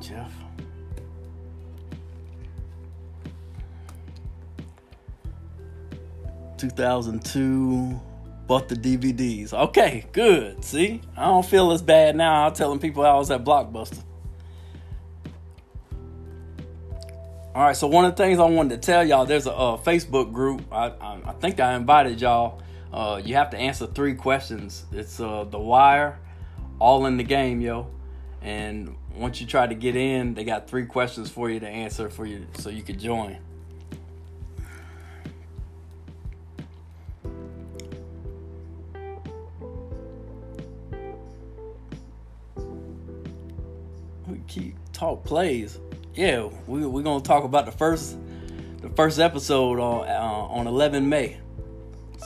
Jeff. 0.00 0.32
Two 6.56 6.70
thousand 6.70 7.24
two 7.24 8.00
bought 8.46 8.68
the 8.68 8.74
DVDs. 8.74 9.52
Okay, 9.52 10.06
good. 10.12 10.64
See, 10.64 11.02
I 11.16 11.26
don't 11.26 11.44
feel 11.44 11.70
as 11.70 11.82
bad 11.82 12.16
now. 12.16 12.46
I'm 12.46 12.54
telling 12.54 12.78
people 12.78 13.04
I 13.04 13.14
was 13.14 13.30
at 13.30 13.44
Blockbuster. 13.44 14.02
All 17.54 17.64
right, 17.64 17.76
so 17.76 17.86
one 17.86 18.04
of 18.04 18.14
the 18.14 18.22
things 18.22 18.38
I 18.38 18.44
wanted 18.44 18.80
to 18.80 18.86
tell 18.86 19.02
y'all, 19.02 19.24
there's 19.24 19.46
a, 19.46 19.50
Facebook 19.50 20.32
group. 20.32 20.62
I, 20.70 20.88
I, 21.00 21.20
I, 21.24 21.32
think 21.32 21.58
I 21.60 21.74
invited 21.74 22.20
y'all. 22.20 22.60
Uh, 22.92 23.20
you 23.24 23.36
have 23.36 23.50
to 23.50 23.56
answer 23.56 23.86
three 23.86 24.14
questions. 24.14 24.84
It's 24.92 25.18
uh, 25.18 25.44
The 25.44 25.58
Wire, 25.58 26.18
all 26.78 27.06
in 27.06 27.16
the 27.16 27.24
game, 27.24 27.62
yo. 27.62 27.88
And 28.42 28.94
once 29.16 29.40
you 29.40 29.46
try 29.46 29.66
to 29.66 29.74
get 29.74 29.96
in, 29.96 30.34
they 30.34 30.44
got 30.44 30.68
three 30.68 30.84
questions 30.84 31.30
for 31.30 31.48
you 31.48 31.58
to 31.60 31.68
answer 31.68 32.10
for 32.10 32.26
you, 32.26 32.46
so 32.58 32.68
you 32.68 32.82
can 32.82 32.98
join. 32.98 33.38
Keep 44.58 44.74
talk 44.92 45.24
plays 45.24 45.78
yeah, 46.18 46.48
we 46.66 46.84
we're 46.84 47.04
gonna 47.04 47.22
talk 47.22 47.44
about 47.44 47.64
the 47.64 47.70
first 47.70 48.18
the 48.80 48.88
first 48.88 49.20
episode 49.20 49.78
on 49.78 50.08
uh, 50.08 50.52
on 50.52 50.66
11 50.66 51.08
May. 51.08 51.38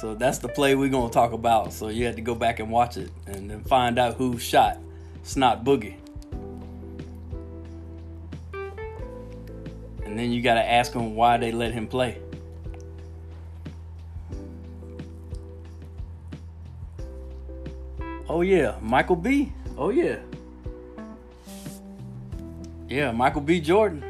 So 0.00 0.14
that's 0.14 0.38
the 0.38 0.48
play 0.48 0.74
we're 0.74 0.88
gonna 0.88 1.12
talk 1.12 1.32
about. 1.32 1.74
So 1.74 1.88
you 1.88 2.06
had 2.06 2.16
to 2.16 2.22
go 2.22 2.34
back 2.34 2.58
and 2.58 2.70
watch 2.70 2.96
it 2.96 3.10
and 3.26 3.50
then 3.50 3.62
find 3.64 3.98
out 3.98 4.14
who 4.14 4.38
shot 4.38 4.78
Snot 5.24 5.62
Boogie. 5.62 5.96
And 10.06 10.18
then 10.18 10.32
you 10.32 10.40
gotta 10.40 10.66
ask 10.66 10.94
them 10.94 11.14
why 11.14 11.36
they 11.36 11.52
let 11.52 11.72
him 11.72 11.86
play. 11.86 12.18
Oh 18.26 18.40
yeah, 18.40 18.78
Michael 18.80 19.16
B. 19.16 19.52
Oh 19.76 19.90
yeah. 19.90 20.16
Yeah, 22.92 23.10
Michael 23.10 23.40
B. 23.40 23.58
Jordan. 23.58 24.04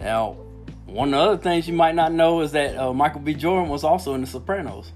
Now, 0.00 0.32
one 0.84 1.14
of 1.14 1.20
the 1.20 1.30
other 1.30 1.40
things 1.40 1.68
you 1.68 1.74
might 1.74 1.94
not 1.94 2.12
know 2.12 2.40
is 2.40 2.50
that 2.50 2.76
uh, 2.76 2.92
Michael 2.92 3.20
B. 3.20 3.34
Jordan 3.34 3.68
was 3.68 3.84
also 3.84 4.14
in 4.14 4.20
The 4.20 4.26
Sopranos. 4.26 4.90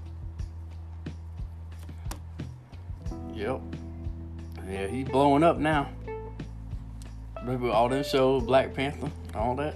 Yep. 3.33 3.61
Yeah, 4.69 4.87
he's 4.87 5.07
blowing 5.07 5.43
up 5.43 5.57
now. 5.59 5.89
Remember 7.39 7.71
all 7.71 7.87
them 7.87 8.03
shows, 8.03 8.43
Black 8.43 8.73
Panther, 8.73 9.09
all 9.33 9.55
that. 9.55 9.75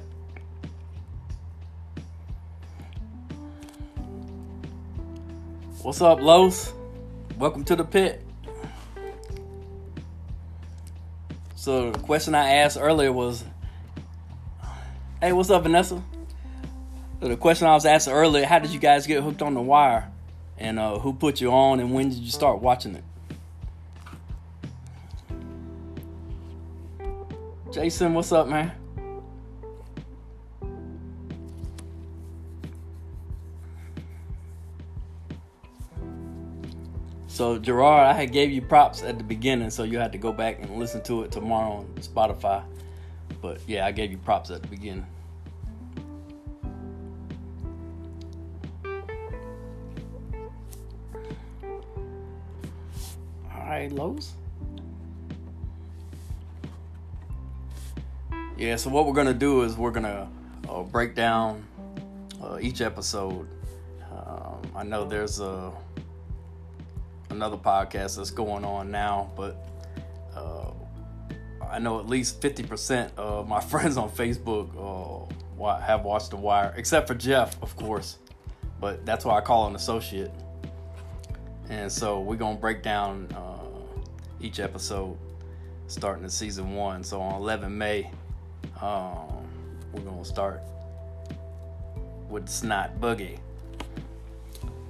What's 5.82 6.02
up, 6.02 6.20
Los? 6.20 6.74
Welcome 7.38 7.64
to 7.64 7.78
the 7.78 7.86
pit. 7.86 8.23
So 11.64 11.92
the 11.92 12.00
question 12.00 12.36
I 12.36 12.56
asked 12.56 12.78
earlier 12.78 13.14
was, 13.14 13.46
"Hey, 15.22 15.32
what's 15.32 15.50
up, 15.50 15.64
Vanessa?" 15.64 16.04
So 17.22 17.28
the 17.30 17.38
question 17.38 17.68
I 17.68 17.74
was 17.74 17.86
asked 17.86 18.10
earlier: 18.10 18.46
How 18.46 18.60
did 18.60 18.72
you 18.72 18.82
guys 18.82 19.08
get 19.08 19.24
hooked 19.24 19.42
on 19.42 19.54
the 19.54 19.62
wire, 19.62 20.12
and 20.58 20.78
uh, 20.78 21.00
who 21.00 21.14
put 21.14 21.40
you 21.40 21.54
on, 21.54 21.80
and 21.80 21.94
when 21.94 22.10
did 22.10 22.18
you 22.18 22.32
start 22.32 22.62
watching 22.62 22.96
it? 22.96 23.04
Jason, 27.72 28.14
what's 28.14 28.34
up, 28.34 28.50
man? 28.50 28.74
So 37.34 37.58
Gerard, 37.58 38.06
I 38.06 38.14
had 38.14 38.32
gave 38.32 38.52
you 38.52 38.62
props 38.62 39.02
at 39.02 39.18
the 39.18 39.24
beginning, 39.24 39.72
so 39.72 39.82
you 39.82 39.98
had 39.98 40.12
to 40.12 40.20
go 40.20 40.32
back 40.32 40.60
and 40.62 40.78
listen 40.78 41.02
to 41.06 41.24
it 41.24 41.32
tomorrow 41.32 41.78
on 41.78 41.86
Spotify. 41.96 42.64
But 43.42 43.60
yeah, 43.68 43.88
I 43.88 43.92
gave 43.92 44.12
you 44.12 44.20
props 44.20 44.52
at 44.52 44.62
the 44.62 44.68
beginning. 44.68 45.08
All 53.52 53.66
right, 53.66 53.92
Los. 53.92 54.34
Yeah, 58.60 58.76
so 58.76 58.92
what 58.92 59.08
we're 59.08 59.14
gonna 59.14 59.34
do 59.34 59.64
is 59.64 59.76
we're 59.76 59.90
gonna 59.90 60.30
uh, 60.70 60.84
break 60.84 61.16
down 61.16 61.66
uh, 62.44 62.60
each 62.62 62.82
episode. 62.82 63.48
Um, 64.12 64.62
I 64.76 64.84
know 64.84 65.04
there's 65.04 65.40
a 65.40 65.74
another 67.34 67.58
podcast 67.58 68.18
that's 68.18 68.32
going 68.32 68.64
on 68.64 68.92
now, 68.92 69.32
but 69.36 69.56
uh, 70.36 70.72
I 71.70 71.80
know 71.80 72.00
at 72.00 72.08
least 72.08 72.42
50% 72.42 73.16
of 73.18 73.48
my 73.48 73.60
friends 73.72 73.98
on 73.98 74.10
Facebook 74.10 75.30
uh, 75.60 75.80
have 75.80 76.04
watched 76.04 76.32
The 76.32 76.38
Wire, 76.38 76.74
except 76.78 77.08
for 77.08 77.16
Jeff, 77.16 77.62
of 77.62 77.76
course. 77.76 78.18
But 78.80 79.06
that's 79.06 79.26
why 79.26 79.38
I 79.38 79.42
call 79.42 79.68
an 79.68 79.76
associate. 79.76 80.32
And 81.70 81.92
so 81.92 82.20
we're 82.20 82.36
going 82.36 82.56
to 82.56 82.62
break 82.62 82.84
down 82.84 83.28
uh, 83.36 83.64
each 84.42 84.60
episode 84.60 85.18
starting 85.88 86.24
in 86.24 86.30
season 86.30 86.76
one. 86.76 87.04
So 87.04 87.22
on 87.22 87.36
11 87.42 87.76
May, 87.78 88.12
um, 88.82 89.48
we're 89.94 90.02
going 90.02 90.22
to 90.22 90.26
start 90.26 90.62
with 92.30 92.50
Snot 92.50 93.00
Boogie. 93.00 93.40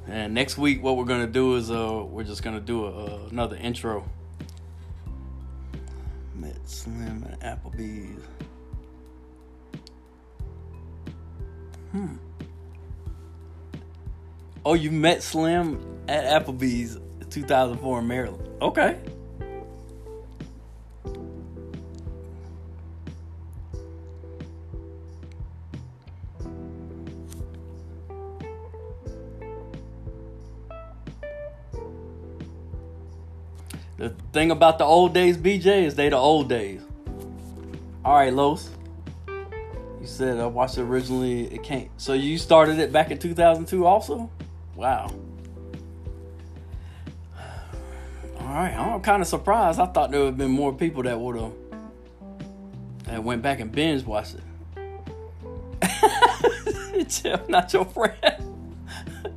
And 0.07 0.33
next 0.33 0.57
week, 0.57 0.83
what 0.83 0.97
we're 0.97 1.05
gonna 1.05 1.27
do 1.27 1.55
is 1.55 1.71
uh, 1.71 2.03
we're 2.05 2.23
just 2.23 2.43
gonna 2.43 2.59
do 2.59 2.85
a, 2.85 2.89
a, 2.89 3.25
another 3.27 3.55
intro. 3.55 4.07
Met 6.35 6.57
Slim 6.67 7.25
and 7.29 7.39
Applebee's. 7.39 8.23
Hmm. 11.91 12.15
Oh, 14.65 14.73
you 14.73 14.91
met 14.91 15.21
Slim 15.23 15.99
at 16.07 16.25
Applebee's 16.25 16.97
2004 17.29 17.99
in 17.99 18.07
Maryland. 18.07 18.49
Okay. 18.61 18.99
Thing 34.33 34.51
about 34.51 34.79
the 34.79 34.83
old 34.83 35.13
days, 35.13 35.37
BJ, 35.37 35.83
is 35.83 35.95
they 35.95 36.09
the 36.09 36.17
old 36.17 36.49
days. 36.49 36.81
All 38.03 38.15
right, 38.15 38.33
Los. 38.33 38.69
You 39.27 40.07
said 40.07 40.39
I 40.39 40.47
watched 40.47 40.77
it 40.77 40.81
originally. 40.81 41.45
It 41.45 41.63
can't. 41.63 41.89
So 41.97 42.11
you 42.13 42.37
started 42.37 42.79
it 42.79 42.91
back 42.91 43.11
in 43.11 43.19
2002, 43.19 43.85
also? 43.85 44.29
Wow. 44.75 45.09
All 48.39 48.47
right, 48.47 48.73
I'm 48.75 48.99
kind 49.01 49.21
of 49.21 49.27
surprised. 49.27 49.79
I 49.79 49.85
thought 49.85 50.11
there 50.11 50.19
would 50.19 50.25
have 50.25 50.37
been 50.37 50.51
more 50.51 50.73
people 50.73 51.03
that 51.03 51.17
would 51.17 51.37
have 51.37 51.53
that 53.05 53.23
went 53.23 53.41
back 53.41 53.59
and 53.59 53.71
binge 53.71 54.03
watched 54.03 54.35
it. 54.35 54.41
Jeff, 57.07 57.47
not 57.47 57.71
your 57.71 57.85
friend. 57.85 58.17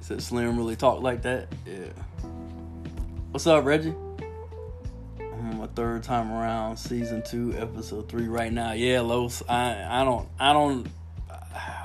said 0.00 0.22
Slim 0.22 0.56
really 0.56 0.76
talk 0.76 1.02
like 1.02 1.22
that. 1.22 1.48
Yeah. 1.66 1.88
What's 3.38 3.46
up, 3.46 3.64
Reggie? 3.64 3.94
My 5.52 5.68
third 5.76 6.02
time 6.02 6.32
around, 6.32 6.76
season 6.76 7.22
two, 7.22 7.54
episode 7.56 8.08
three, 8.08 8.26
right 8.26 8.52
now. 8.52 8.72
Yeah, 8.72 9.02
Los. 9.02 9.44
I 9.48 10.00
I 10.00 10.02
don't 10.02 10.28
I 10.40 10.52
don't. 10.52 10.88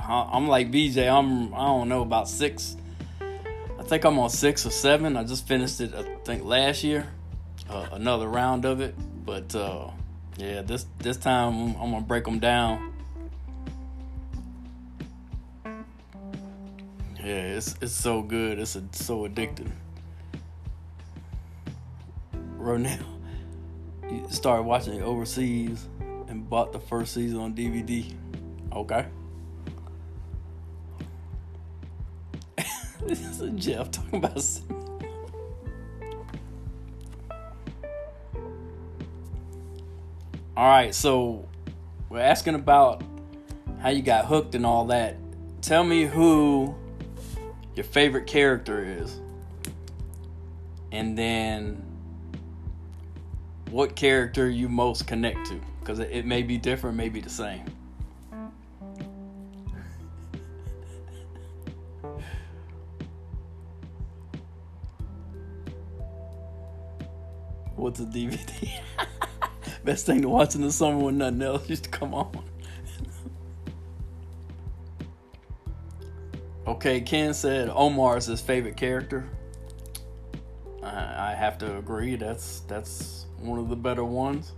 I'm 0.09 0.47
like 0.47 0.71
BJ. 0.71 1.07
I'm 1.07 1.53
I 1.53 1.65
don't 1.67 1.89
know 1.89 2.01
about 2.01 2.27
six. 2.27 2.75
I 3.21 3.83
think 3.83 4.03
I'm 4.03 4.17
on 4.17 4.31
six 4.31 4.65
or 4.65 4.71
seven. 4.71 5.15
I 5.15 5.25
just 5.25 5.47
finished 5.47 5.79
it. 5.79 5.93
I 5.93 6.01
think 6.25 6.43
last 6.43 6.83
year, 6.83 7.07
uh, 7.69 7.87
another 7.91 8.27
round 8.27 8.65
of 8.65 8.81
it. 8.81 8.95
But 9.23 9.53
uh, 9.53 9.91
yeah, 10.37 10.63
this 10.63 10.87
this 10.97 11.17
time 11.17 11.75
I'm 11.79 11.91
gonna 11.91 12.01
break 12.01 12.23
them 12.23 12.39
down. 12.39 12.95
Yeah, 17.23 17.57
it's 17.57 17.75
it's 17.79 17.93
so 17.93 18.23
good. 18.23 18.57
It's 18.57 18.75
a, 18.75 18.83
so 18.93 19.27
addicting. 19.27 19.71
Ronell 22.63 23.03
started 24.29 24.63
watching 24.63 24.95
it 24.95 25.01
overseas 25.01 25.87
and 26.27 26.49
bought 26.49 26.71
the 26.71 26.79
first 26.79 27.13
season 27.13 27.39
on 27.39 27.53
DVD. 27.53 28.11
Okay. 28.71 29.05
this 33.05 33.39
is 33.39 33.51
Jeff 33.63 33.91
talking 33.91 34.19
about. 34.19 34.61
All 40.55 40.69
right, 40.69 40.93
so 40.93 41.47
we're 42.09 42.19
asking 42.19 42.55
about 42.55 43.03
how 43.79 43.89
you 43.89 44.01
got 44.01 44.25
hooked 44.25 44.55
and 44.55 44.65
all 44.65 44.85
that. 44.85 45.17
Tell 45.61 45.83
me 45.83 46.05
who 46.05 46.75
your 47.75 47.83
favorite 47.83 48.27
character 48.27 48.83
is. 48.83 49.19
And 50.91 51.17
then 51.17 51.92
what 53.73 53.95
character 53.95 54.47
you 54.47 54.69
most 54.69 55.07
connect 55.07 55.47
to 55.47 55.59
because 55.79 55.97
it 55.97 56.27
may 56.27 56.43
be 56.43 56.59
different, 56.59 56.95
may 56.95 57.09
be 57.09 57.19
the 57.19 57.27
same. 57.27 57.65
What's 67.75 67.99
a 67.99 68.05
DVD? 68.05 68.79
Best 69.83 70.05
thing 70.05 70.21
to 70.21 70.29
watch 70.29 70.53
in 70.53 70.61
the 70.61 70.71
summer 70.71 70.99
when 70.99 71.17
nothing 71.17 71.41
else 71.41 71.67
used 71.71 71.85
to 71.85 71.89
come 71.89 72.13
on. 72.13 72.31
okay, 76.67 77.01
Ken 77.01 77.33
said 77.33 77.69
Omar 77.69 78.17
is 78.17 78.27
his 78.27 78.39
favorite 78.39 78.77
character. 78.77 79.27
I, 80.83 81.31
I 81.31 81.33
have 81.33 81.57
to 81.57 81.75
agree. 81.79 82.15
That's 82.17 82.59
that's 82.67 83.22
one 83.43 83.59
of 83.59 83.69
the 83.69 83.75
better 83.75 84.03
ones. 84.03 84.53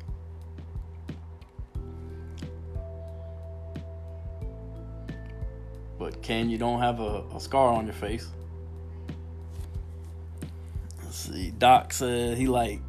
But 5.98 6.22
Ken, 6.22 6.50
you 6.50 6.58
don't 6.58 6.80
have 6.80 7.00
a, 7.00 7.24
a 7.34 7.40
scar 7.40 7.74
on 7.74 7.86
your 7.86 7.94
face. 7.94 8.28
Let's 11.04 11.18
see. 11.18 11.52
Doc 11.52 11.94
said 11.94 12.38
he 12.38 12.48
like 12.48 12.82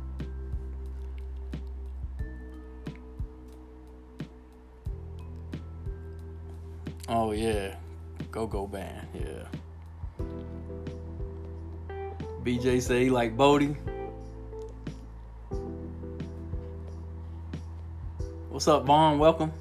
Oh 7.09 7.31
yeah, 7.31 7.77
Go 8.33 8.49
Go 8.49 8.67
Band, 8.67 9.07
yeah. 9.15 9.47
BJ 12.43 12.83
say 12.83 13.05
he 13.05 13.11
like 13.11 13.37
Bodie. 13.37 13.77
What's 18.57 18.69
up, 18.69 18.87
Vaughn? 18.87 19.19
Welcome. 19.19 19.53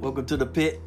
Welcome 0.00 0.26
to 0.26 0.36
the 0.36 0.44
pit. 0.44 0.80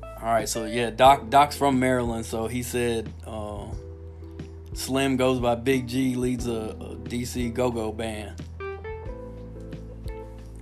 All 0.00 0.10
right, 0.22 0.48
so 0.48 0.64
yeah, 0.64 0.90
Doc 0.90 1.28
Doc's 1.28 1.56
from 1.56 1.80
Maryland, 1.80 2.24
so 2.24 2.46
he 2.46 2.62
said 2.62 3.12
uh, 3.26 3.66
Slim 4.74 5.16
goes 5.16 5.40
by 5.40 5.56
Big 5.56 5.88
G, 5.88 6.14
leads 6.14 6.46
a, 6.46 6.52
a 6.52 6.94
DC 6.94 7.52
go 7.52 7.72
go 7.72 7.90
band. 7.90 8.40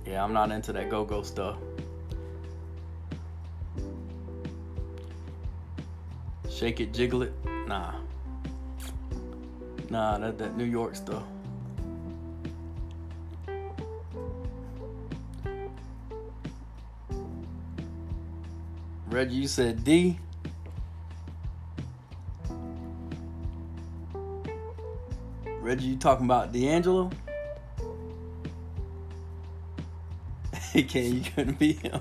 Yeah, 0.07 0.23
I'm 0.23 0.33
not 0.33 0.49
into 0.49 0.73
that 0.73 0.89
go 0.89 1.05
go 1.05 1.21
stuff. 1.21 1.57
Shake 6.49 6.79
it, 6.79 6.93
jiggle 6.93 7.21
it, 7.21 7.33
nah, 7.67 7.93
nah, 9.91 10.17
that 10.17 10.39
that 10.39 10.57
New 10.57 10.65
York 10.65 10.95
stuff. 10.95 11.21
Reggie, 19.11 19.35
you 19.35 19.47
said 19.49 19.83
D. 19.83 20.17
Reggie, 25.59 25.87
you 25.87 25.97
talking 25.97 26.25
about 26.25 26.53
D'Angelo? 26.53 27.09
Ken, 30.87 31.15
you 31.15 31.21
couldn't 31.35 31.59
be 31.59 31.73
him. 31.73 31.99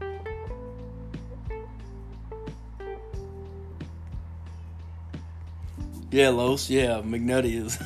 yeah, 6.10 6.28
Los. 6.28 6.68
Yeah, 6.68 7.00
McNutty 7.02 7.64
is. 7.64 7.78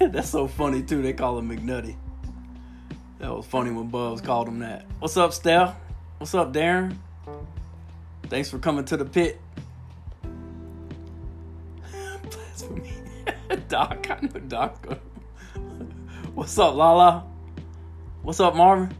That's 0.00 0.30
so 0.30 0.48
funny 0.48 0.82
too. 0.82 1.00
They 1.00 1.12
call 1.12 1.38
him 1.38 1.48
McNutty. 1.48 1.94
That 3.20 3.36
was 3.36 3.44
funny 3.44 3.70
when 3.70 3.88
Bubs 3.88 4.22
called 4.22 4.48
him 4.48 4.60
that. 4.60 4.86
What's 4.98 5.14
up, 5.18 5.34
Steph? 5.34 5.76
What's 6.16 6.34
up, 6.34 6.54
Darren? 6.54 6.96
Thanks 8.28 8.48
for 8.48 8.58
coming 8.58 8.86
to 8.86 8.96
the 8.96 9.04
pit. 9.04 9.38
Blasphemy. 12.30 12.94
Doc, 13.68 14.06
I 14.08 14.20
know 14.22 14.40
Doc. 14.40 14.98
What's 16.34 16.58
up, 16.58 16.74
Lala? 16.74 17.26
What's 18.22 18.40
up, 18.40 18.56
Marvin? 18.56 18.96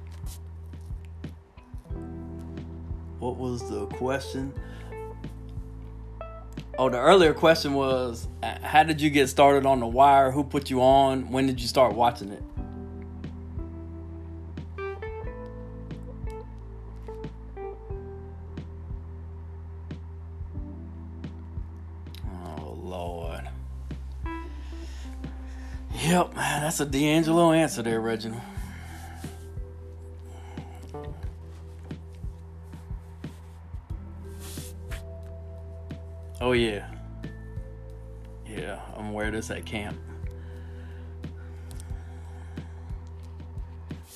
What 3.20 3.38
was 3.38 3.66
the 3.70 3.86
question? 3.86 4.52
Oh, 6.78 6.90
the 6.90 6.98
earlier 6.98 7.32
question 7.32 7.72
was 7.72 8.28
uh, 8.42 8.58
how 8.60 8.82
did 8.82 9.00
you 9.00 9.08
get 9.08 9.28
started 9.28 9.64
on 9.64 9.80
The 9.80 9.86
Wire? 9.86 10.30
Who 10.30 10.44
put 10.44 10.68
you 10.68 10.82
on? 10.82 11.30
When 11.30 11.46
did 11.46 11.58
you 11.58 11.68
start 11.68 11.94
watching 11.94 12.28
it? 12.28 12.42
That's 26.70 26.78
a 26.78 26.86
D'Angelo 26.86 27.50
answer 27.50 27.82
there, 27.82 28.00
Reginald. 28.00 28.40
Oh 36.40 36.52
yeah. 36.52 36.88
Yeah, 38.46 38.80
I'm 38.96 39.08
aware 39.08 39.32
this 39.32 39.50
at 39.50 39.66
camp. 39.66 39.98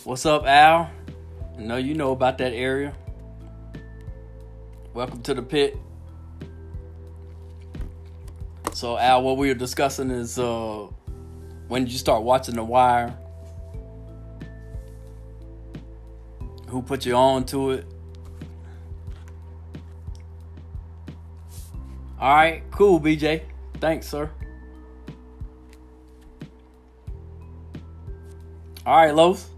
What's 0.05 0.25
up, 0.25 0.47
Al? 0.47 0.89
I 1.59 1.61
know 1.61 1.77
you 1.77 1.95
know 1.95 2.13
about 2.13 2.39
that 2.39 2.53
area. 2.53 2.95
Welcome 4.93 5.23
to 5.23 5.35
the 5.35 5.43
pit. 5.43 5.77
So 8.75 8.97
Al, 8.97 9.25
what 9.25 9.39
we 9.39 9.51
are 9.51 9.55
discussing 9.55 10.13
is 10.13 10.39
uh 10.39 10.87
when 11.75 11.83
did 11.83 11.93
you 11.93 11.99
start 11.99 12.23
watching 12.23 12.55
The 12.55 12.63
Wire? 12.63 13.13
Who 16.69 16.81
put 16.81 17.05
you 17.05 17.17
on 17.17 17.45
to 17.47 17.73
it? 17.73 17.87
All 22.21 22.33
right, 22.33 22.63
cool, 22.71 23.01
BJ. 23.01 23.43
Thanks, 23.81 24.07
sir. 24.07 24.31
All 28.87 28.97
right, 28.97 29.13
Los. 29.13 29.51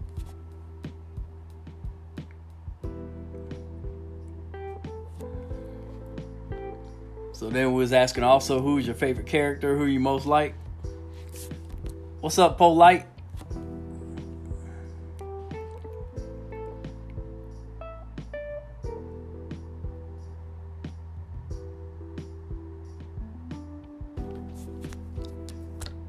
So 7.31 7.51
then 7.51 7.73
we 7.73 7.77
was 7.77 7.93
asking 7.93 8.23
also 8.23 8.59
who's 8.59 8.87
your 8.87 8.95
favorite 8.95 9.27
character, 9.27 9.77
who 9.77 9.85
you 9.85 9.99
most 9.99 10.25
like. 10.25 10.55
What's 12.19 12.39
up, 12.39 12.57
Polite? 12.57 13.05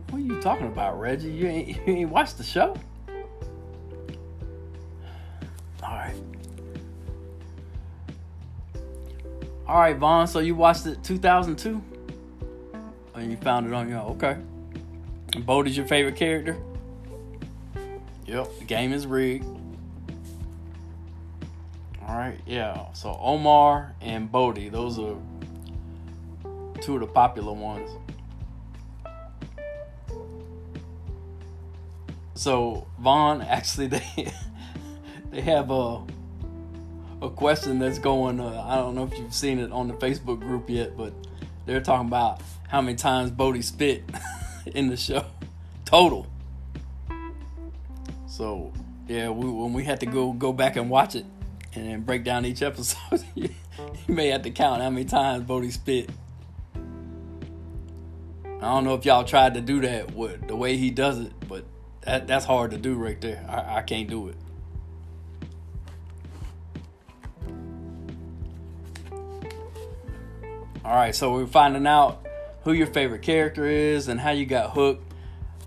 What 0.09 0.14
are 0.14 0.18
you 0.18 0.40
talking 0.40 0.68
about, 0.68 0.99
Reggie? 0.99 1.29
You 1.29 1.47
ain't, 1.47 1.68
you 1.68 1.83
ain't 1.87 2.11
watched 2.11 2.38
the 2.38 2.42
show? 2.42 2.75
Alright. 5.83 6.16
Alright, 9.68 9.99
Vaughn, 9.99 10.27
so 10.27 10.38
you 10.38 10.55
watched 10.55 10.87
it 10.87 11.05
2002? 11.05 11.83
And 13.14 13.31
you 13.31 13.37
found 13.37 13.66
it 13.66 13.75
on 13.75 13.90
your 13.90 14.01
okay. 14.12 14.38
Bodie's 15.37 15.77
your 15.77 15.87
favorite 15.87 16.17
character? 16.17 16.57
Yep, 18.27 18.59
the 18.59 18.64
game 18.64 18.93
is 18.93 19.07
rigged. 19.07 19.47
Alright, 22.03 22.41
yeah. 22.47 22.93
So 22.93 23.19
Omar 23.21 23.95
and 24.01 24.31
Bodie, 24.31 24.69
those 24.69 24.99
are 24.99 25.17
two 26.81 26.95
of 26.95 27.01
the 27.01 27.07
popular 27.07 27.53
ones. 27.53 27.91
So 32.35 32.87
Vaughn, 32.99 33.43
actually, 33.49 33.88
they 33.88 34.33
they 35.31 35.41
have 35.43 35.71
a 35.71 36.03
a 37.21 37.29
question 37.29 37.79
that's 37.79 37.99
going. 37.99 38.41
Uh, 38.41 38.64
I 38.67 38.77
don't 38.77 38.95
know 38.95 39.05
if 39.05 39.19
you've 39.19 39.35
seen 39.35 39.59
it 39.59 39.73
on 39.73 39.88
the 39.88 39.95
Facebook 39.95 40.41
group 40.41 40.71
yet, 40.71 40.97
but 40.97 41.12
they're 41.67 41.81
talking 41.81 42.07
about 42.09 42.41
how 42.69 42.81
many 42.81 42.97
times 42.97 43.31
Bodie 43.31 43.62
spit 43.62 44.05
in 44.74 44.88
the 44.88 44.96
show 44.96 45.24
total. 45.85 46.26
So 48.26 48.72
yeah, 49.07 49.31
we, 49.31 49.48
when 49.48 49.72
we 49.72 49.85
had 49.85 50.00
to 50.00 50.07
go 50.07 50.33
go 50.33 50.52
back 50.52 50.76
and 50.76 50.90
watch 50.90 51.14
it 51.14 51.24
and 51.74 52.04
break 52.04 52.24
down 52.24 52.44
each 52.44 52.62
episode, 52.62 53.24
you 53.35 53.50
may 54.07 54.28
have 54.28 54.42
to 54.42 54.50
count 54.50 54.83
how 54.83 54.90
many 54.90 55.04
times 55.04 55.44
Bodie 55.44 55.70
spit. 55.70 56.11
I 58.61 58.61
don't 58.61 58.85
know 58.85 58.94
if 58.94 59.04
y'all 59.04 59.24
tried 59.24 59.54
to 59.54 59.61
do 59.61 59.81
that 59.83 60.14
with 60.14 60.48
the 60.48 60.57
way 60.57 60.76
he 60.76 60.90
does 60.90 61.20
it, 61.20 61.33
but 61.48 61.64
that 62.02 62.26
that's 62.26 62.44
hard 62.44 62.72
to 62.72 62.78
do 62.78 62.94
right 62.94 63.20
there. 63.20 63.44
I, 63.48 63.78
I 63.78 63.83
can't 63.83 64.09
do 64.09 64.28
it. 64.28 64.37
All 70.85 70.94
right, 70.94 71.14
so 71.14 71.35
we're 71.35 71.46
finding 71.46 71.87
out 71.87 72.26
who 72.68 72.74
your 72.74 72.87
favorite 72.87 73.22
character 73.22 73.64
is 73.64 74.09
and 74.09 74.20
how 74.20 74.31
you 74.31 74.44
got 74.44 74.72
hooked. 74.72 75.14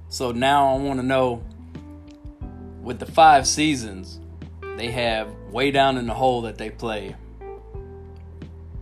So 0.09 0.31
now 0.31 0.75
I 0.75 0.77
want 0.77 0.99
to 0.99 1.05
know 1.05 1.43
with 2.79 2.99
the 2.99 3.07
five 3.07 3.47
seasons, 3.47 4.19
they 4.77 4.91
have 4.91 5.27
way 5.49 5.71
down 5.71 5.97
in 5.97 6.05
the 6.05 6.13
hole 6.13 6.43
that 6.43 6.59
they 6.59 6.69
play 6.69 7.15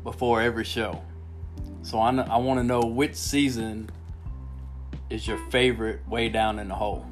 before 0.03 0.41
every 0.41 0.65
show. 0.65 1.01
So 1.81 1.97
I, 1.97 2.13
I 2.13 2.35
want 2.39 2.59
to 2.59 2.63
know 2.65 2.81
which 2.81 3.15
season 3.15 3.89
is 5.09 5.25
your 5.25 5.37
favorite 5.49 6.05
way 6.05 6.27
down 6.27 6.59
in 6.59 6.67
the 6.67 6.75
hole. 6.75 7.05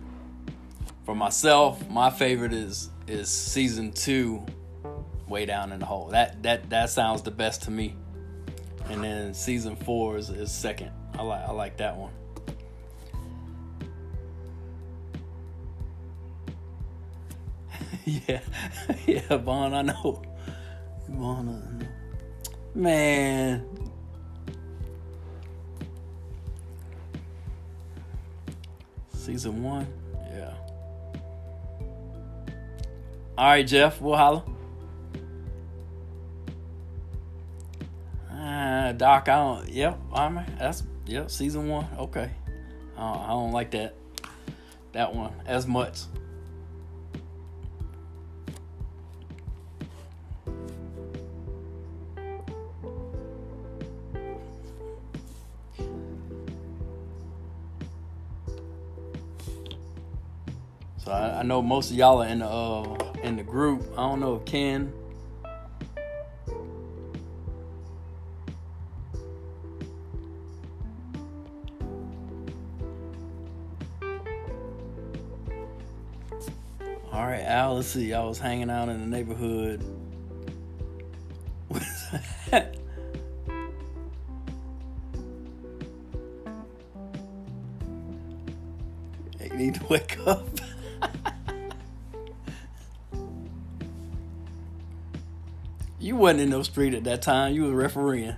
For 1.05 1.15
myself, 1.15 1.89
my 1.89 2.09
favorite 2.09 2.51
is 2.51 2.89
is 3.07 3.29
season 3.29 3.93
two, 3.93 4.45
way 5.25 5.45
down 5.45 5.71
in 5.71 5.79
the 5.79 5.85
hole. 5.85 6.09
That 6.09 6.43
that 6.43 6.69
that 6.69 6.89
sounds 6.89 7.21
the 7.21 7.31
best 7.31 7.63
to 7.63 7.71
me 7.71 7.95
and 8.89 9.03
then 9.03 9.33
season 9.33 9.75
four 9.75 10.17
is, 10.17 10.29
is 10.29 10.51
second. 10.51 10.91
I 11.17 11.23
like 11.23 11.41
I 11.41 11.51
like 11.51 11.77
that 11.77 11.95
one. 11.95 12.11
yeah, 18.05 18.39
yeah, 19.05 19.37
Vaughn, 19.37 19.73
I 19.73 19.81
know. 19.81 20.21
Vaughn. 21.09 21.87
Man. 22.73 23.65
Season 29.11 29.61
one, 29.61 29.87
yeah. 30.31 30.53
All 33.37 33.49
right, 33.49 33.67
Jeff, 33.67 33.99
we'll 33.99 34.15
holler. 34.15 34.43
Doc, 38.97 39.29
I 39.29 39.35
don't. 39.35 39.69
Yep, 39.69 39.99
I'm. 40.11 40.39
That's 40.57 40.83
yep. 41.05 41.29
Season 41.29 41.67
one. 41.67 41.87
Okay. 41.99 42.31
Uh, 42.97 43.11
I 43.11 43.27
don't 43.27 43.51
like 43.51 43.71
that. 43.71 43.93
That 44.93 45.13
one 45.13 45.33
as 45.45 45.67
much. 45.67 45.99
So 60.97 61.11
I, 61.11 61.39
I, 61.39 61.43
know 61.43 61.61
most 61.61 61.91
of 61.91 61.97
y'all 61.97 62.23
are 62.23 62.27
in 62.27 62.39
the 62.39 62.47
uh, 62.47 63.13
in 63.21 63.35
the 63.35 63.43
group. 63.43 63.83
I 63.93 63.97
don't 63.97 64.19
know 64.19 64.37
if 64.37 64.45
Ken 64.45 64.91
let's 77.77 77.89
see. 77.89 78.11
I 78.11 78.23
was 78.23 78.39
hanging 78.39 78.71
out 78.71 78.89
in 78.89 78.99
the 78.99 79.05
neighborhood. 79.05 79.83
You 89.39 89.63
need 89.63 89.75
to 89.75 89.85
wake 89.87 90.17
up. 90.27 90.47
you 95.99 96.15
wasn't 96.15 96.41
in 96.41 96.49
no 96.49 96.61
street 96.61 96.93
at 96.93 97.03
that 97.05 97.23
time. 97.23 97.53
You 97.55 97.63
was 97.63 97.71
refereeing. 97.71 98.35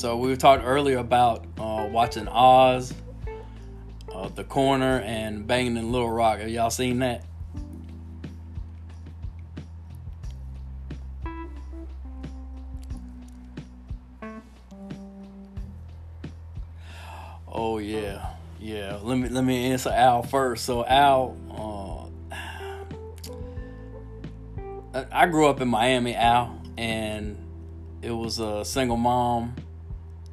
So 0.00 0.16
we 0.16 0.34
talked 0.34 0.64
earlier 0.64 0.96
about 0.96 1.44
uh, 1.58 1.86
watching 1.92 2.26
Oz, 2.26 2.94
uh, 4.10 4.28
The 4.28 4.44
Corner, 4.44 5.00
and 5.00 5.46
Banging 5.46 5.76
in 5.76 5.92
Little 5.92 6.10
Rock. 6.10 6.38
Have 6.38 6.48
y'all 6.48 6.70
seen 6.70 7.00
that? 7.00 7.22
Oh 17.46 17.76
yeah, 17.76 18.26
yeah. 18.58 18.98
Let 19.02 19.18
me 19.18 19.28
let 19.28 19.44
me 19.44 19.70
answer 19.70 19.90
Al 19.90 20.22
first. 20.22 20.64
So 20.64 20.82
Al, 20.86 21.36
uh, 24.94 25.04
I 25.12 25.26
grew 25.26 25.46
up 25.46 25.60
in 25.60 25.68
Miami, 25.68 26.14
Al, 26.14 26.58
and 26.78 27.36
it 28.00 28.12
was 28.12 28.38
a 28.38 28.64
single 28.64 28.96
mom 28.96 29.56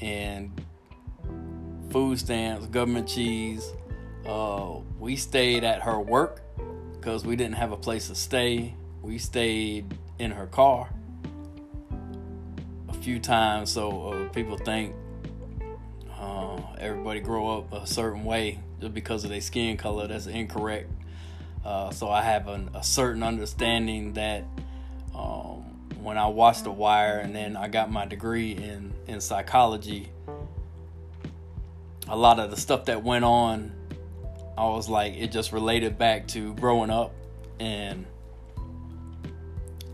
and 0.02 0.52
food 1.90 2.20
stamps, 2.20 2.66
government 2.68 3.08
cheese. 3.08 3.72
Uh, 4.26 4.80
we 5.00 5.16
stayed 5.16 5.64
at 5.64 5.82
her 5.82 6.00
work 6.00 6.42
because 6.94 7.26
we 7.26 7.36
didn't 7.36 7.56
have 7.56 7.72
a 7.72 7.78
place 7.78 8.08
to 8.08 8.16
stay. 8.16 8.76
We 9.02 9.18
stayed 9.18 9.98
in 10.20 10.32
her 10.32 10.48
car 10.48 10.90
a 12.90 12.94
few 12.94 13.20
times, 13.20 13.72
so 13.72 14.10
uh, 14.10 14.30
people 14.30 14.58
think 14.58 14.94
uh, 16.20 16.60
everybody 16.78 17.20
grow 17.20 17.60
up 17.60 17.72
a 17.72 17.88
certain 17.88 18.26
way 18.26 18.60
just 18.82 18.94
because 18.94 19.24
of 19.24 19.30
their 19.30 19.42
skin 19.42 19.78
color. 19.78 20.08
That's 20.08 20.28
incorrect. 20.28 20.92
Uh, 21.64 21.92
so 21.92 22.10
I 22.10 22.22
have 22.22 22.48
an, 22.48 22.70
a 22.74 22.84
certain 22.84 23.24
understanding 23.24 24.14
that 24.14 24.44
um, 25.14 25.64
when 26.02 26.18
I 26.18 26.28
watched 26.28 26.64
The 26.64 26.72
Wire 26.72 27.20
and 27.20 27.36
then 27.36 27.58
I 27.58 27.68
got 27.68 27.92
my 27.92 28.06
degree 28.06 28.52
in, 28.54 28.94
in 29.08 29.22
psychology, 29.22 30.10
a 32.08 32.15
lot 32.15 32.39
of 32.39 32.52
the 32.52 32.58
stuff 32.58 32.86
that 32.86 33.04
went 33.04 33.26
on, 33.26 33.72
I 34.58 34.65
was 34.65 34.89
like, 34.89 35.15
it 35.15 35.32
just 35.32 35.52
related 35.52 35.98
back 35.98 36.28
to 36.30 36.54
growing 36.56 36.89
up 36.89 37.13
and 37.60 38.06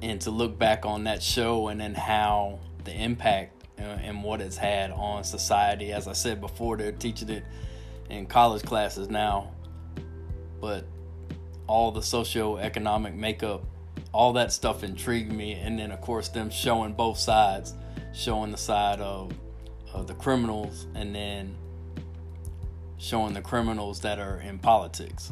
and 0.02 0.20
to 0.20 0.32
look 0.32 0.60
back 0.60 0.86
on 0.86 1.06
that 1.06 1.24
show 1.24 1.70
and 1.70 1.80
then 1.80 1.94
how 1.94 2.60
the 2.84 2.94
impact 2.94 3.64
uh, 3.80 3.84
and 3.84 4.22
what 4.22 4.42
it's 4.42 4.58
had 4.58 4.92
on 4.92 5.24
society. 5.24 5.94
As 5.94 6.10
I 6.10 6.14
said 6.14 6.42
before, 6.42 6.76
they're 6.76 6.92
teaching 6.92 7.30
it 7.30 7.46
in 8.10 8.26
college 8.26 8.64
classes 8.64 9.10
now, 9.10 9.52
but 10.60 10.86
all 11.68 11.92
the 11.92 12.04
socio-economic 12.04 13.16
makeup 13.16 13.64
all 14.14 14.34
that 14.34 14.52
stuff 14.52 14.84
intrigued 14.84 15.32
me 15.32 15.54
and 15.54 15.80
then 15.80 15.92
of 15.92 16.00
course 16.00 16.30
them 16.30 16.50
showing 16.50 16.94
both 16.94 17.18
sides 17.18 17.74
showing 18.14 18.52
the 18.52 18.58
side 18.58 19.00
of, 19.00 19.32
of 19.94 20.08
the 20.08 20.14
criminals 20.14 20.88
and 20.96 21.14
then 21.14 21.56
showing 22.98 23.34
the 23.34 23.42
criminals 23.42 24.00
that 24.00 24.20
are 24.20 24.40
in 24.42 24.58
politics 24.58 25.32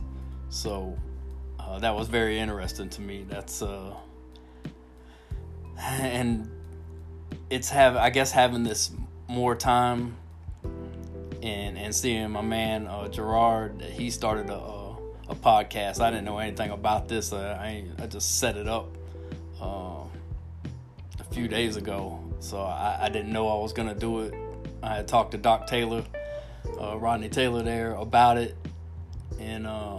so 0.49 0.97
uh, 1.59 1.79
that 1.79 1.95
was 1.95 2.07
very 2.07 2.37
interesting 2.37 2.89
to 2.89 3.01
me 3.01 3.25
that's 3.29 3.61
uh 3.61 3.93
and 5.79 6.49
it's 7.49 7.69
have 7.69 7.95
i 7.95 8.09
guess 8.09 8.31
having 8.31 8.63
this 8.63 8.91
more 9.29 9.55
time 9.55 10.15
and 11.41 11.77
and 11.77 11.95
seeing 11.95 12.29
my 12.29 12.41
man 12.41 12.87
uh, 12.87 13.07
gerard 13.07 13.81
he 13.81 14.09
started 14.09 14.49
a 14.49 14.81
a 15.31 15.35
podcast. 15.35 16.01
I 16.01 16.11
didn't 16.11 16.25
know 16.25 16.37
anything 16.37 16.71
about 16.71 17.07
this. 17.07 17.33
Uh, 17.33 17.57
I 17.59 17.85
I 17.99 18.05
just 18.05 18.39
set 18.39 18.57
it 18.57 18.67
up 18.67 18.97
uh, 19.61 20.03
a 21.19 21.23
few 21.31 21.47
days 21.47 21.77
ago, 21.77 22.19
so 22.41 22.59
I, 22.59 23.05
I, 23.05 23.09
didn't 23.09 23.31
know 23.31 23.47
I 23.47 23.61
was 23.61 23.71
gonna 23.71 23.95
do 23.95 24.21
it. 24.21 24.33
I 24.83 24.95
had 24.95 25.07
talked 25.07 25.31
to 25.31 25.37
Doc 25.37 25.67
Taylor, 25.67 26.03
uh, 26.79 26.97
Rodney 26.97 27.29
Taylor 27.29 27.63
there 27.63 27.93
about 27.93 28.37
it, 28.37 28.57
and 29.39 29.65
uh, 29.65 29.97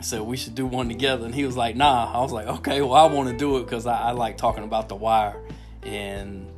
said 0.00 0.22
we 0.22 0.36
should 0.36 0.54
do 0.54 0.66
one 0.66 0.88
together, 0.88 1.26
and 1.26 1.34
he 1.34 1.44
was 1.44 1.56
like, 1.56 1.76
"Nah." 1.76 2.12
I 2.12 2.20
was 2.20 2.32
like, 2.32 2.46
"Okay, 2.46 2.80
well, 2.80 2.94
I 2.94 3.06
want 3.06 3.28
to 3.28 3.36
do 3.36 3.58
it 3.58 3.64
because 3.64 3.86
I, 3.86 3.96
I 3.96 4.10
like 4.12 4.38
talking 4.38 4.64
about 4.64 4.88
The 4.88 4.94
Wire 4.94 5.36
and 5.82 6.50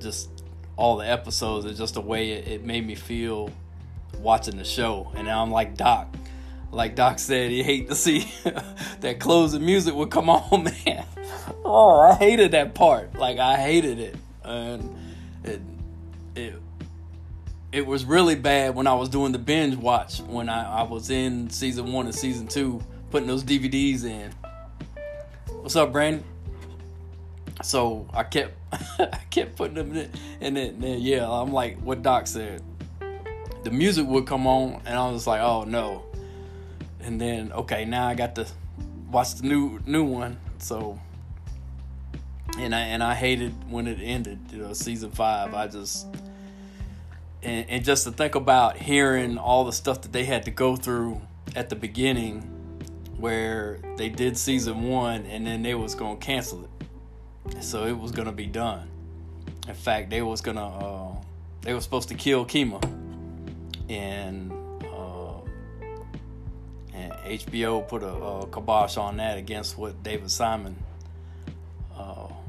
just 0.00 0.30
all 0.76 0.96
the 0.96 1.08
episodes 1.08 1.66
and 1.66 1.76
just 1.76 1.94
the 1.94 2.00
way 2.00 2.30
it, 2.30 2.48
it 2.48 2.64
made 2.64 2.86
me 2.86 2.94
feel 2.94 3.50
watching 4.18 4.56
the 4.56 4.64
show. 4.64 5.10
And 5.14 5.26
now 5.26 5.42
I'm 5.42 5.50
like 5.50 5.76
Doc. 5.76 6.14
Like 6.72 6.94
Doc 6.94 7.18
said, 7.18 7.50
he 7.50 7.62
hate 7.62 7.88
to 7.88 7.94
see 7.94 8.32
that 9.00 9.18
closing 9.18 9.64
music 9.64 9.94
would 9.94 10.10
come 10.10 10.30
on, 10.30 10.64
man. 10.86 11.04
Oh, 11.64 12.00
I 12.00 12.14
hated 12.14 12.52
that 12.52 12.74
part. 12.74 13.14
Like 13.14 13.38
I 13.38 13.56
hated 13.56 13.98
it, 13.98 14.16
and 14.44 14.96
it 15.44 15.60
it 16.34 16.54
it 17.72 17.86
was 17.86 18.04
really 18.04 18.34
bad 18.34 18.74
when 18.74 18.86
I 18.86 18.94
was 18.94 19.08
doing 19.08 19.32
the 19.32 19.38
binge 19.38 19.76
watch 19.76 20.20
when 20.20 20.48
I, 20.48 20.80
I 20.80 20.82
was 20.82 21.10
in 21.10 21.50
season 21.50 21.92
one 21.92 22.06
and 22.06 22.14
season 22.14 22.48
two, 22.48 22.82
putting 23.10 23.28
those 23.28 23.44
DVDs 23.44 24.04
in. 24.04 24.32
What's 25.60 25.76
up, 25.76 25.92
Brandon? 25.92 26.24
So 27.62 28.08
I 28.12 28.24
kept 28.24 28.54
I 28.98 29.20
kept 29.30 29.56
putting 29.56 29.74
them 29.74 29.94
in, 29.94 30.10
and 30.40 30.56
then, 30.56 30.80
then 30.80 31.00
yeah, 31.00 31.30
I'm 31.30 31.52
like 31.52 31.78
what 31.80 32.02
Doc 32.02 32.26
said. 32.26 32.62
The 33.62 33.70
music 33.70 34.06
would 34.06 34.26
come 34.26 34.46
on, 34.46 34.80
and 34.86 34.98
I 34.98 35.10
was 35.10 35.26
like, 35.26 35.40
oh 35.40 35.64
no. 35.64 36.04
And 37.02 37.20
then 37.20 37.52
okay, 37.52 37.84
now 37.84 38.08
I 38.08 38.14
got 38.14 38.34
to 38.36 38.46
watch 39.10 39.34
the 39.34 39.46
new 39.46 39.80
new 39.86 40.04
one. 40.04 40.38
So 40.58 40.98
and 42.58 42.74
I 42.74 42.80
and 42.80 43.02
I 43.02 43.14
hated 43.14 43.70
when 43.70 43.86
it 43.86 43.98
ended. 44.02 44.38
You 44.52 44.58
know, 44.58 44.72
season 44.72 45.10
five. 45.10 45.54
I 45.54 45.66
just 45.66 46.06
and, 47.42 47.68
and 47.68 47.84
just 47.84 48.04
to 48.04 48.12
think 48.12 48.34
about 48.34 48.76
hearing 48.76 49.38
all 49.38 49.64
the 49.64 49.72
stuff 49.72 50.02
that 50.02 50.12
they 50.12 50.24
had 50.24 50.44
to 50.44 50.50
go 50.50 50.76
through 50.76 51.20
at 51.56 51.68
the 51.68 51.76
beginning, 51.76 52.42
where 53.16 53.80
they 53.96 54.08
did 54.08 54.36
season 54.36 54.82
one 54.84 55.26
and 55.26 55.46
then 55.46 55.62
they 55.62 55.74
was 55.74 55.94
gonna 55.94 56.16
cancel 56.16 56.64
it, 56.64 57.62
so 57.62 57.86
it 57.86 57.98
was 57.98 58.12
gonna 58.12 58.32
be 58.32 58.46
done. 58.46 58.88
In 59.68 59.74
fact, 59.74 60.10
they 60.10 60.22
was 60.22 60.40
gonna 60.40 60.78
uh, 60.78 61.14
they 61.62 61.74
were 61.74 61.80
supposed 61.80 62.08
to 62.08 62.14
kill 62.14 62.44
Kima, 62.44 62.82
and 63.88 64.52
uh, 64.84 65.40
and 66.94 67.12
HBO 67.12 67.86
put 67.86 68.02
a, 68.02 68.08
a 68.08 68.46
kibosh 68.48 68.96
on 68.96 69.16
that 69.18 69.38
against 69.38 69.78
what 69.78 70.02
David 70.02 70.30
Simon 70.30 70.76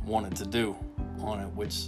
wanted 0.05 0.35
to 0.37 0.45
do 0.45 0.75
on 1.21 1.39
it, 1.39 1.47
which 1.55 1.87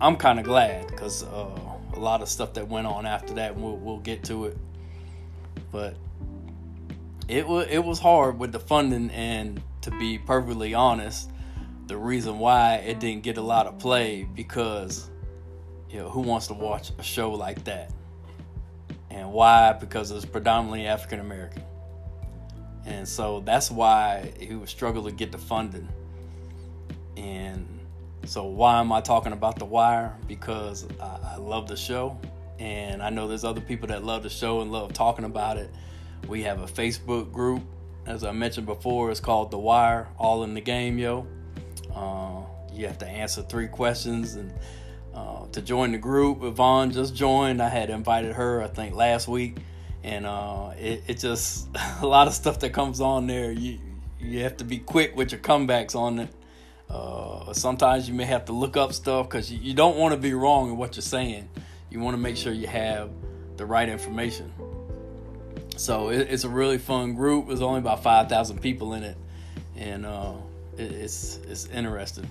I'm 0.00 0.16
kind 0.16 0.38
of 0.38 0.44
glad 0.44 0.86
because 0.88 1.22
uh, 1.24 1.58
a 1.94 1.98
lot 1.98 2.22
of 2.22 2.28
stuff 2.28 2.54
that 2.54 2.68
went 2.68 2.86
on 2.86 3.06
after 3.06 3.34
that. 3.34 3.56
We'll 3.56 3.76
we'll 3.76 3.98
get 3.98 4.24
to 4.24 4.46
it, 4.46 4.56
but 5.72 5.96
it 7.28 7.46
was 7.46 7.66
it 7.68 7.82
was 7.84 7.98
hard 7.98 8.38
with 8.38 8.52
the 8.52 8.60
funding, 8.60 9.10
and 9.10 9.60
to 9.82 9.90
be 9.92 10.18
perfectly 10.18 10.74
honest, 10.74 11.30
the 11.86 11.96
reason 11.96 12.38
why 12.38 12.76
it 12.76 13.00
didn't 13.00 13.22
get 13.22 13.38
a 13.38 13.42
lot 13.42 13.66
of 13.66 13.78
play 13.78 14.24
because 14.34 15.10
you 15.90 15.98
know 15.98 16.08
who 16.08 16.20
wants 16.20 16.46
to 16.48 16.54
watch 16.54 16.92
a 16.98 17.02
show 17.02 17.32
like 17.32 17.64
that, 17.64 17.90
and 19.10 19.32
why? 19.32 19.72
Because 19.72 20.10
it's 20.10 20.24
predominantly 20.24 20.86
African 20.86 21.20
American, 21.20 21.62
and 22.84 23.08
so 23.08 23.40
that's 23.40 23.70
why 23.70 24.32
he 24.38 24.54
was 24.54 24.70
struggling 24.70 25.06
to 25.06 25.16
get 25.16 25.32
the 25.32 25.38
funding, 25.38 25.88
and 27.16 27.66
so 28.24 28.44
why 28.44 28.80
am 28.80 28.92
I 28.92 29.00
talking 29.00 29.32
about 29.32 29.58
The 29.58 29.64
Wire? 29.64 30.16
Because 30.26 30.86
I, 31.00 31.34
I, 31.34 31.36
love 31.36 31.68
the 31.68 31.76
show, 31.76 32.18
and 32.58 33.02
I 33.02 33.10
know 33.10 33.28
there's 33.28 33.44
other 33.44 33.60
people 33.60 33.88
that 33.88 34.04
love 34.04 34.22
the 34.22 34.30
show 34.30 34.60
and 34.60 34.72
love 34.72 34.92
talking 34.92 35.24
about 35.24 35.56
it. 35.56 35.70
We 36.26 36.42
have 36.42 36.60
a 36.60 36.66
Facebook 36.66 37.32
group, 37.32 37.62
as 38.04 38.24
I 38.24 38.32
mentioned 38.32 38.66
before. 38.66 39.10
It's 39.10 39.20
called 39.20 39.50
The 39.50 39.58
Wire, 39.58 40.08
all 40.18 40.42
in 40.42 40.54
the 40.54 40.60
game, 40.60 40.98
yo. 40.98 41.26
Uh, 41.94 42.42
you 42.72 42.86
have 42.86 42.98
to 42.98 43.06
answer 43.06 43.42
three 43.42 43.68
questions, 43.68 44.34
and 44.34 44.52
uh, 45.14 45.46
to 45.52 45.62
join 45.62 45.92
the 45.92 45.98
group, 45.98 46.42
Yvonne 46.42 46.90
just 46.90 47.14
joined. 47.14 47.62
I 47.62 47.68
had 47.68 47.90
invited 47.90 48.34
her, 48.34 48.60
I 48.60 48.66
think, 48.66 48.94
last 48.94 49.28
week, 49.28 49.58
and 50.02 50.26
uh, 50.26 50.72
it, 50.76 51.18
just 51.18 51.68
a 52.00 52.06
lot 52.06 52.26
of 52.26 52.34
stuff 52.34 52.58
that 52.60 52.72
comes 52.72 53.00
on 53.00 53.26
there. 53.26 53.52
You 53.52 53.78
you 54.18 54.42
have 54.42 54.56
to 54.56 54.64
be 54.64 54.78
quick 54.78 55.14
with 55.14 55.30
your 55.30 55.40
comebacks 55.40 55.94
on 55.94 56.18
it 56.18 56.30
uh, 56.88 57.52
sometimes 57.52 58.08
you 58.08 58.14
may 58.14 58.24
have 58.24 58.44
to 58.46 58.52
look 58.52 58.76
up 58.76 58.92
stuff 58.92 59.28
because 59.28 59.52
you, 59.52 59.58
you 59.58 59.74
don't 59.74 59.96
want 59.96 60.14
to 60.14 60.20
be 60.20 60.34
wrong 60.34 60.70
in 60.70 60.76
what 60.76 60.96
you're 60.96 61.02
saying. 61.02 61.48
You 61.90 62.00
want 62.00 62.14
to 62.14 62.20
make 62.20 62.36
sure 62.36 62.52
you 62.52 62.66
have 62.66 63.10
the 63.56 63.66
right 63.66 63.88
information. 63.88 64.52
So 65.76 66.08
it, 66.08 66.28
it's 66.30 66.44
a 66.44 66.48
really 66.48 66.78
fun 66.78 67.14
group. 67.14 67.48
There's 67.48 67.62
only 67.62 67.80
about 67.80 68.02
five 68.02 68.28
thousand 68.28 68.60
people 68.60 68.94
in 68.94 69.02
it, 69.02 69.16
and 69.76 70.06
uh, 70.06 70.34
it, 70.76 70.92
it's 70.92 71.38
it's 71.48 71.66
interesting. 71.66 72.28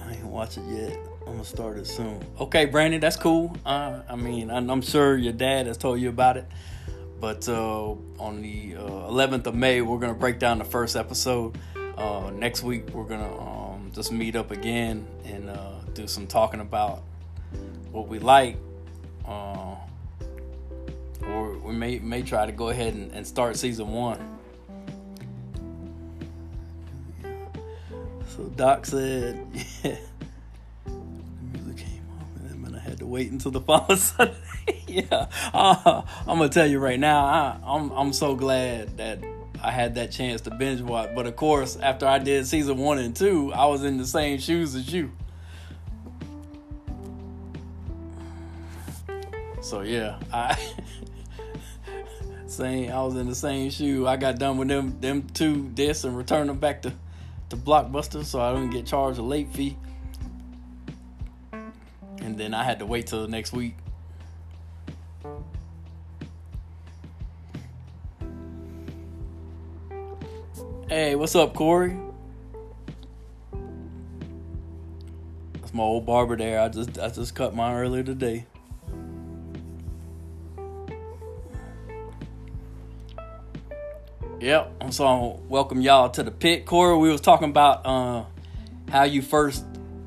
I 0.00 0.12
ain't 0.12 0.24
watch 0.26 0.56
it 0.56 0.64
yet. 0.68 0.98
I'm 1.26 1.32
gonna 1.32 1.44
start 1.44 1.78
it 1.78 1.86
soon. 1.86 2.22
Okay, 2.38 2.66
Brandon, 2.66 3.00
that's 3.00 3.16
cool. 3.16 3.56
Uh, 3.64 4.02
I 4.08 4.14
mean, 4.14 4.50
I'm, 4.50 4.70
I'm, 4.70 4.82
sure 4.82 5.16
your 5.16 5.32
dad 5.32 5.66
has 5.66 5.78
told 5.78 6.00
you 6.00 6.10
about 6.10 6.36
it. 6.36 6.46
But 7.18 7.48
uh, 7.48 7.92
on 8.18 8.42
the 8.42 8.72
11th 8.72 9.46
uh, 9.46 9.50
of 9.50 9.54
May, 9.54 9.80
we're 9.80 9.98
gonna 9.98 10.14
break 10.14 10.38
down 10.38 10.58
the 10.58 10.64
first 10.64 10.96
episode. 10.96 11.56
Uh, 11.96 12.30
next 12.34 12.62
week 12.62 12.90
we're 12.90 13.04
gonna 13.04 13.38
um, 13.38 13.90
just 13.94 14.10
meet 14.10 14.34
up 14.34 14.50
again 14.50 15.06
and 15.24 15.48
uh, 15.48 15.74
do 15.94 16.08
some 16.08 16.26
talking 16.26 16.60
about 16.60 17.02
what 17.92 18.08
we 18.08 18.18
like, 18.18 18.56
uh, 19.26 19.76
or 21.28 21.56
we 21.58 21.72
may 21.72 22.00
may 22.00 22.22
try 22.22 22.46
to 22.46 22.52
go 22.52 22.70
ahead 22.70 22.94
and, 22.94 23.12
and 23.12 23.24
start 23.24 23.56
season 23.56 23.92
one. 23.92 24.18
So 28.36 28.42
Doc 28.56 28.86
said, 28.86 29.46
yeah. 29.84 29.96
The 30.84 30.90
music 31.52 31.76
came 31.76 32.04
on, 32.10 32.50
and 32.50 32.64
then 32.64 32.74
I 32.74 32.80
had 32.80 32.98
to 32.98 33.06
wait 33.06 33.30
until 33.30 33.52
the 33.52 33.60
following 33.68 33.98
Sunday. 33.98 34.34
yeah, 34.88 35.26
uh, 35.52 36.02
I'm 36.26 36.38
gonna 36.38 36.48
tell 36.48 36.66
you 36.66 36.80
right 36.80 36.98
now, 36.98 37.24
I, 37.24 37.56
I'm 37.64 37.92
I'm 37.92 38.12
so 38.12 38.34
glad 38.34 38.96
that 38.96 39.20
I 39.62 39.70
had 39.70 39.94
that 39.94 40.10
chance 40.10 40.42
to 40.42 40.50
binge 40.50 40.80
watch. 40.80 41.10
But 41.14 41.26
of 41.26 41.36
course, 41.36 41.76
after 41.76 42.06
I 42.06 42.18
did 42.18 42.46
season 42.46 42.76
one 42.78 42.98
and 42.98 43.14
two, 43.14 43.52
I 43.52 43.66
was 43.66 43.84
in 43.84 43.98
the 43.98 44.06
same 44.06 44.38
shoes 44.38 44.74
as 44.74 44.92
you. 44.92 45.10
So 49.62 49.80
yeah, 49.80 50.18
I 50.32 50.58
same. 52.46 52.90
I 52.90 53.02
was 53.02 53.16
in 53.16 53.26
the 53.26 53.34
same 53.34 53.70
shoe. 53.70 54.06
I 54.06 54.16
got 54.16 54.38
done 54.38 54.58
with 54.58 54.68
them 54.68 55.00
them 55.00 55.22
two 55.32 55.70
discs 55.70 56.04
and 56.04 56.16
returned 56.16 56.50
them 56.50 56.58
back 56.58 56.82
to 56.82 56.92
to 57.50 57.56
Blockbuster, 57.56 58.24
so 58.24 58.40
I 58.40 58.52
didn't 58.52 58.70
get 58.70 58.86
charged 58.86 59.18
a 59.18 59.22
late 59.22 59.48
fee. 59.50 59.76
And 61.52 62.38
then 62.38 62.54
I 62.54 62.64
had 62.64 62.78
to 62.80 62.86
wait 62.86 63.06
till 63.06 63.22
the 63.22 63.28
next 63.28 63.52
week 63.52 63.76
Hey, 70.96 71.16
what's 71.16 71.34
up, 71.34 71.54
Corey? 71.54 71.98
That's 75.60 75.74
my 75.74 75.82
old 75.82 76.06
barber 76.06 76.36
there. 76.36 76.60
I 76.60 76.68
just 76.68 77.00
I 77.00 77.08
just 77.08 77.34
cut 77.34 77.52
mine 77.52 77.74
earlier 77.74 78.04
today. 78.04 78.46
Yep. 84.38 84.84
So 84.90 85.04
I 85.04 85.36
welcome 85.48 85.80
y'all 85.80 86.10
to 86.10 86.22
the 86.22 86.30
pit. 86.30 86.64
Corey, 86.64 86.96
we 86.96 87.10
was 87.10 87.20
talking 87.20 87.50
about 87.50 87.84
uh, 87.84 88.24
how 88.88 89.02
you 89.02 89.20
first 89.20 89.64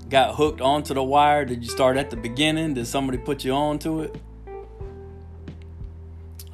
got 0.07 0.35
hooked 0.35 0.61
onto 0.61 0.93
the 0.93 1.03
wire. 1.03 1.43
Did 1.43 1.65
you 1.65 1.69
start 1.69 1.97
at 1.97 2.11
the 2.11 2.15
beginning? 2.15 2.75
Did 2.75 2.87
somebody 2.87 3.17
put 3.17 3.43
you 3.43 3.51
on 3.51 3.79
to 3.79 4.03
it? 4.03 4.15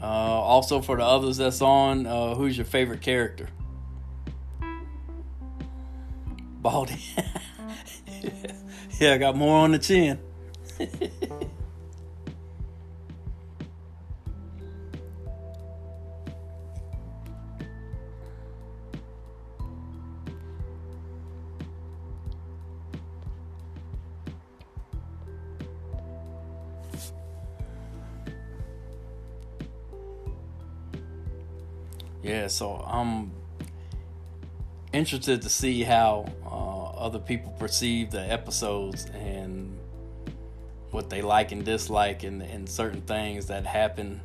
Uh, 0.02 0.06
also, 0.06 0.82
for 0.82 0.98
the 0.98 1.06
others 1.06 1.38
that's 1.38 1.62
on, 1.62 2.08
uh, 2.08 2.34
who's 2.34 2.58
your 2.58 2.66
favorite 2.66 3.02
character? 3.02 3.48
Baldy. 6.64 6.98
yeah, 8.98 9.14
I 9.16 9.18
got 9.18 9.36
more 9.36 9.66
on 9.66 9.74
the 9.74 9.80
chin. 9.80 10.18
yeah, 32.24 32.48
so 32.48 32.76
I'm 32.88 33.43
interested 34.94 35.42
to 35.42 35.50
see 35.50 35.84
how 35.84 36.26
uh, 36.46 36.84
other 36.98 37.20
people 37.20 37.52
perceive 37.60 38.12
the 38.12 38.22
episodes 38.32 39.06
and 39.14 39.78
what 40.92 41.10
they 41.10 41.22
like 41.22 41.52
and 41.52 41.66
dislike 41.66 42.24
and, 42.24 42.42
and 42.44 42.70
certain 42.70 43.02
things 43.02 43.48
that 43.48 43.66
happen. 43.66 44.22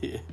yeah. 0.00 0.18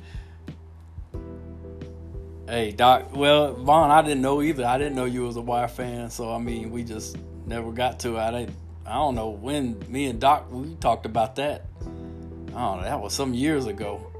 Hey 2.46 2.72
Doc, 2.72 3.16
well 3.16 3.54
Vaughn, 3.54 3.90
I 3.90 4.02
didn't 4.02 4.20
know 4.20 4.42
either. 4.42 4.66
I 4.66 4.76
didn't 4.76 4.94
know 4.94 5.06
you 5.06 5.22
was 5.22 5.36
a 5.36 5.40
Wire 5.40 5.66
fan, 5.66 6.10
so 6.10 6.30
I 6.30 6.38
mean, 6.38 6.70
we 6.70 6.84
just 6.84 7.16
never 7.46 7.72
got 7.72 7.98
to 8.00 8.16
it. 8.16 8.20
I 8.20 8.30
didn't 8.30 8.54
I 8.86 8.94
don't 8.94 9.14
know 9.14 9.30
when 9.30 9.82
me 9.88 10.06
and 10.06 10.20
Doc 10.20 10.46
we 10.50 10.74
talked 10.74 11.06
about 11.06 11.36
that. 11.36 11.66
I 11.80 11.86
don't 11.86 12.76
know. 12.78 12.82
That 12.82 13.00
was 13.00 13.14
some 13.14 13.32
years 13.32 13.66
ago. 13.66 14.10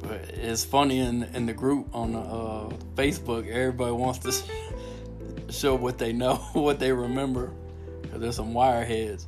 But 0.00 0.30
it's 0.30 0.64
funny 0.64 1.00
in 1.00 1.24
in 1.34 1.44
the 1.46 1.52
group 1.52 1.94
on 1.94 2.16
uh, 2.16 2.74
Facebook. 2.94 3.46
Everybody 3.48 3.92
wants 3.92 4.18
to 4.20 5.52
show 5.52 5.74
what 5.74 5.98
they 5.98 6.12
know, 6.12 6.34
what 6.54 6.80
they 6.80 6.92
remember. 6.92 7.52
Cause 8.10 8.20
there's 8.20 8.36
some 8.36 8.54
wireheads. 8.54 9.26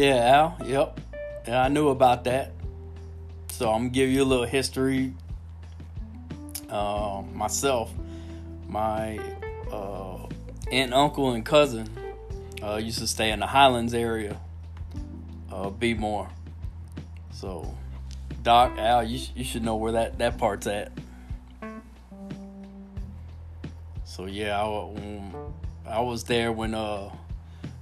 Yeah, 0.00 0.56
Al. 0.58 0.66
Yep. 0.66 1.00
Yeah, 1.46 1.62
I 1.62 1.68
knew 1.68 1.90
about 1.90 2.24
that. 2.24 2.52
So 3.50 3.68
I'm 3.68 3.80
gonna 3.80 3.90
give 3.90 4.08
you 4.08 4.22
a 4.22 4.24
little 4.24 4.46
history. 4.46 5.12
Uh, 6.70 7.22
myself, 7.34 7.92
my 8.66 9.18
uh, 9.70 10.26
aunt, 10.72 10.94
uncle, 10.94 11.32
and 11.32 11.44
cousin 11.44 11.86
uh, 12.62 12.76
used 12.76 13.00
to 13.00 13.06
stay 13.06 13.30
in 13.30 13.40
the 13.40 13.46
Highlands 13.46 13.92
area, 13.92 14.40
uh, 15.52 15.68
Bmore. 15.68 16.30
So, 17.32 17.74
Doc, 18.42 18.78
Al, 18.78 19.04
you, 19.04 19.18
sh- 19.18 19.32
you 19.34 19.44
should 19.44 19.64
know 19.64 19.76
where 19.76 19.92
that, 19.92 20.18
that 20.18 20.38
part's 20.38 20.66
at. 20.66 20.92
So 24.04 24.24
yeah, 24.24 24.58
I, 24.58 25.96
I 25.96 26.00
was 26.00 26.24
there 26.24 26.52
when 26.52 26.74
uh, 26.74 27.10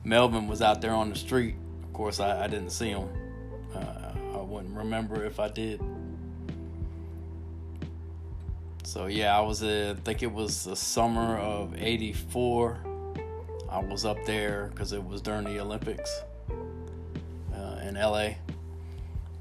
Melvin 0.03 0.49
was 0.49 0.61
out 0.63 0.81
there 0.81 0.93
on 0.93 1.11
the 1.11 1.17
street 1.17 1.55
course, 1.99 2.21
I, 2.21 2.45
I 2.45 2.47
didn't 2.47 2.71
see 2.71 2.91
him. 2.91 3.09
Uh, 3.75 4.13
I 4.35 4.41
wouldn't 4.41 4.77
remember 4.77 5.25
if 5.25 5.41
I 5.41 5.49
did. 5.49 5.83
So 8.85 9.07
yeah, 9.07 9.37
I 9.37 9.41
was. 9.41 9.65
Uh, 9.65 9.97
I 9.99 10.01
think 10.01 10.23
it 10.23 10.33
was 10.33 10.63
the 10.63 10.77
summer 10.77 11.37
of 11.39 11.75
'84. 11.77 12.79
I 13.69 13.81
was 13.81 14.05
up 14.05 14.17
there 14.27 14.69
because 14.73 14.93
it 14.93 15.05
was 15.05 15.21
during 15.21 15.43
the 15.45 15.59
Olympics 15.59 16.23
uh, 17.53 17.81
in 17.83 17.97
LA. 17.97 18.29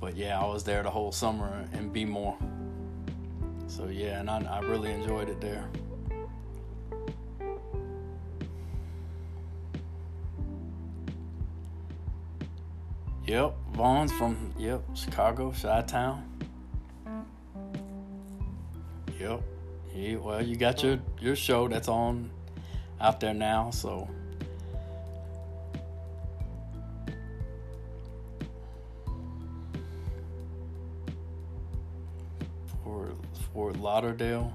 But 0.02 0.18
yeah, 0.18 0.42
I 0.42 0.46
was 0.46 0.64
there 0.64 0.82
the 0.82 0.90
whole 0.90 1.12
summer 1.12 1.64
in 1.74 1.92
Bmore. 1.94 2.38
So 3.68 3.86
yeah, 3.86 4.20
and 4.20 4.32
I, 4.32 4.40
I 4.50 4.60
really 4.62 4.92
enjoyed 4.92 5.30
it 5.30 5.40
there. 5.40 5.70
Yep, 13.28 13.56
Vaughn's 13.74 14.14
from 14.14 14.54
yep 14.58 14.82
Chicago, 14.96 15.52
Chi 15.52 15.82
Town. 15.82 16.24
Yep. 19.20 19.42
Yeah, 19.94 20.16
well, 20.16 20.42
you 20.42 20.56
got 20.56 20.82
your 20.82 21.00
your 21.20 21.36
show 21.36 21.68
that's 21.68 21.90
on 21.90 22.32
out 23.02 23.20
there 23.20 23.34
now, 23.34 23.70
so. 23.72 24.08
Fort 33.54 33.78
Lauderdale, 33.80 34.54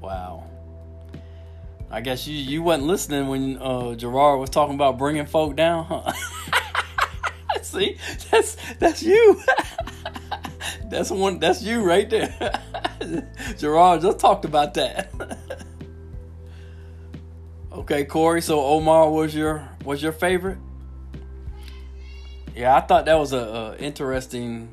wow. 0.00 0.44
I 1.90 2.00
guess 2.00 2.28
you 2.28 2.34
you 2.36 2.62
wasn't 2.62 2.86
listening 2.86 3.28
when 3.28 3.58
uh, 3.58 3.94
Gerard 3.94 4.38
was 4.38 4.48
talking 4.48 4.76
about 4.76 4.96
bringing 4.96 5.26
folk 5.26 5.56
down, 5.56 5.84
huh? 5.84 6.12
See, 7.70 7.96
that's 8.32 8.56
that's 8.80 9.00
you. 9.00 9.40
that's 10.90 11.08
one. 11.08 11.38
That's 11.38 11.62
you 11.62 11.82
right 11.82 12.10
there. 12.10 12.60
Gerard 13.58 14.02
just 14.02 14.18
talked 14.18 14.44
about 14.44 14.74
that. 14.74 15.12
okay, 17.72 18.04
Corey. 18.04 18.42
So 18.42 18.60
Omar 18.60 19.08
was 19.08 19.36
your 19.36 19.68
was 19.84 20.02
your 20.02 20.10
favorite? 20.10 20.58
Yeah, 22.56 22.74
I 22.74 22.80
thought 22.80 23.04
that 23.04 23.14
was 23.14 23.32
a, 23.32 23.38
a 23.38 23.76
interesting. 23.76 24.68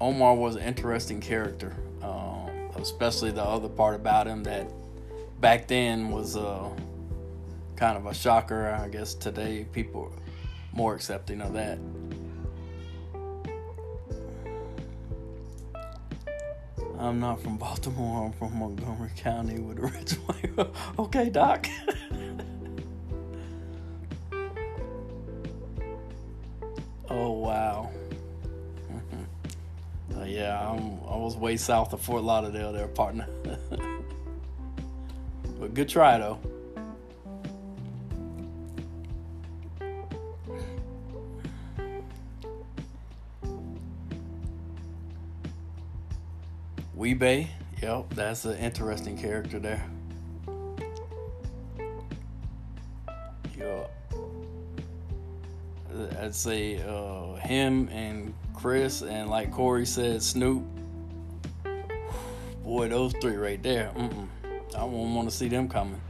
Omar 0.00 0.36
was 0.36 0.54
an 0.54 0.62
interesting 0.62 1.20
character, 1.20 1.74
um, 2.00 2.48
especially 2.76 3.32
the 3.32 3.42
other 3.42 3.68
part 3.68 3.96
about 3.96 4.28
him 4.28 4.44
that 4.44 4.70
back 5.40 5.66
then 5.66 6.10
was 6.10 6.36
uh, 6.36 6.70
kind 7.76 7.96
of 7.96 8.06
a 8.06 8.14
shocker. 8.14 8.68
I 8.68 8.88
guess 8.88 9.14
today 9.14 9.66
people 9.72 10.12
are 10.12 10.22
more 10.72 10.94
accepting 10.94 11.40
of 11.40 11.52
that. 11.54 11.78
I'm 16.98 17.20
not 17.20 17.40
from 17.40 17.56
Baltimore. 17.58 18.26
I'm 18.26 18.32
from 18.32 18.58
Montgomery 18.58 19.10
County 19.16 19.58
with 19.58 19.78
Ridgeway. 19.78 20.52
okay, 20.98 21.28
Doc. 21.28 21.66
oh 27.10 27.30
wow. 27.32 27.90
Uh, 30.16 30.22
yeah, 30.22 30.70
I'm, 30.70 31.00
I 31.08 31.16
was 31.16 31.34
way 31.36 31.56
south 31.56 31.92
of 31.92 32.00
Fort 32.00 32.22
Lauderdale, 32.22 32.72
there, 32.72 32.86
partner. 32.86 33.26
but 35.58 35.74
good 35.74 35.88
try 35.88 36.18
though. 36.18 36.38
Wee-Bey, 47.04 47.50
yep, 47.82 48.06
that's 48.14 48.46
an 48.46 48.56
interesting 48.56 49.18
character 49.18 49.58
there. 49.58 49.84
Yeah, 53.58 53.84
I'd 56.18 56.34
say 56.34 56.82
uh, 56.82 57.34
him 57.34 57.90
and 57.90 58.32
Chris 58.54 59.02
and 59.02 59.28
like 59.28 59.52
Corey 59.52 59.84
said, 59.84 60.22
Snoop. 60.22 60.64
Boy, 62.64 62.88
those 62.88 63.12
three 63.20 63.36
right 63.36 63.62
there. 63.62 63.92
Mm-mm. 63.94 64.26
I 64.74 64.84
won't 64.84 65.14
want 65.14 65.28
to 65.28 65.36
see 65.36 65.48
them 65.48 65.68
coming. 65.68 66.00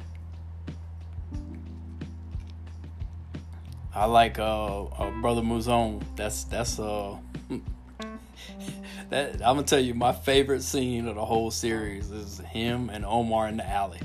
I 3.92 4.04
like 4.04 4.38
uh, 4.38 4.84
uh 4.84 5.10
brother 5.20 5.42
Mouzone. 5.42 6.04
That's 6.14 6.44
that's 6.44 6.78
uh 6.78 7.16
that 9.10 9.34
I'm 9.34 9.56
gonna 9.56 9.62
tell 9.62 9.80
you 9.80 9.94
my 9.94 10.12
favorite 10.12 10.62
scene 10.62 11.06
of 11.08 11.14
the 11.14 11.24
whole 11.24 11.50
series 11.50 12.10
is 12.10 12.38
him 12.38 12.90
and 12.90 13.04
Omar 13.04 13.48
in 13.48 13.56
the 13.56 13.68
alley. 13.68 14.00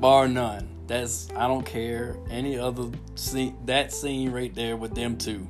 Bar 0.00 0.28
none. 0.28 0.68
That's 0.86 1.28
I 1.34 1.48
don't 1.48 1.66
care 1.66 2.16
any 2.30 2.58
other 2.58 2.90
scene. 3.14 3.56
That 3.64 3.92
scene 3.92 4.30
right 4.30 4.54
there 4.54 4.76
with 4.76 4.94
them 4.94 5.16
two. 5.16 5.46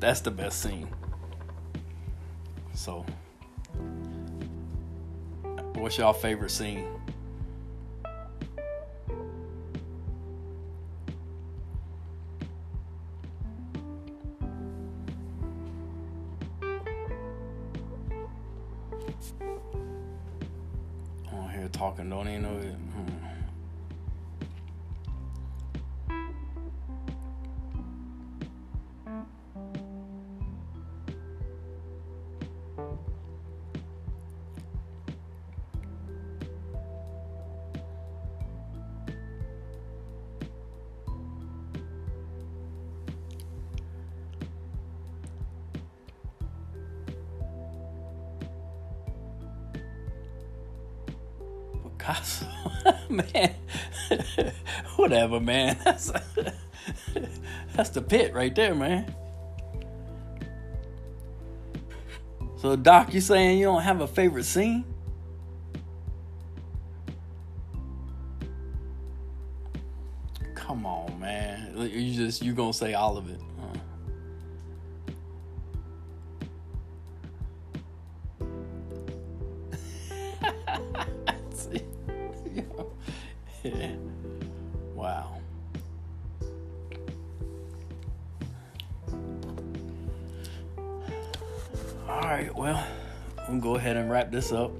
That's 0.00 0.20
the 0.20 0.30
best 0.30 0.60
scene. 0.60 0.88
So, 2.74 3.06
what's 5.74 5.98
y'all 5.98 6.12
favorite 6.12 6.50
scene? 6.50 6.86
Talking, 21.94 22.10
don't 22.10 22.28
even 22.28 22.42
know 22.42 22.58
it. 22.58 22.74
Hmm. 22.74 23.23
Picasso, 52.04 52.46
man. 53.08 53.54
Whatever, 54.96 55.40
man. 55.40 55.78
That's 55.84 56.12
that's 57.74 57.88
the 57.90 58.02
pit 58.02 58.34
right 58.34 58.54
there, 58.54 58.74
man. 58.74 59.14
So, 62.58 62.76
Doc, 62.76 63.14
you 63.14 63.22
saying 63.22 63.58
you 63.58 63.64
don't 63.64 63.80
have 63.80 64.02
a 64.02 64.06
favorite 64.06 64.44
scene? 64.44 64.84
Come 70.54 70.84
on, 70.84 71.18
man. 71.18 71.74
You 71.78 72.14
just 72.14 72.42
you 72.42 72.52
gonna 72.52 72.74
say 72.74 72.92
all 72.92 73.16
of 73.16 73.30
it? 73.30 73.40
This 94.34 94.50
up. 94.50 94.72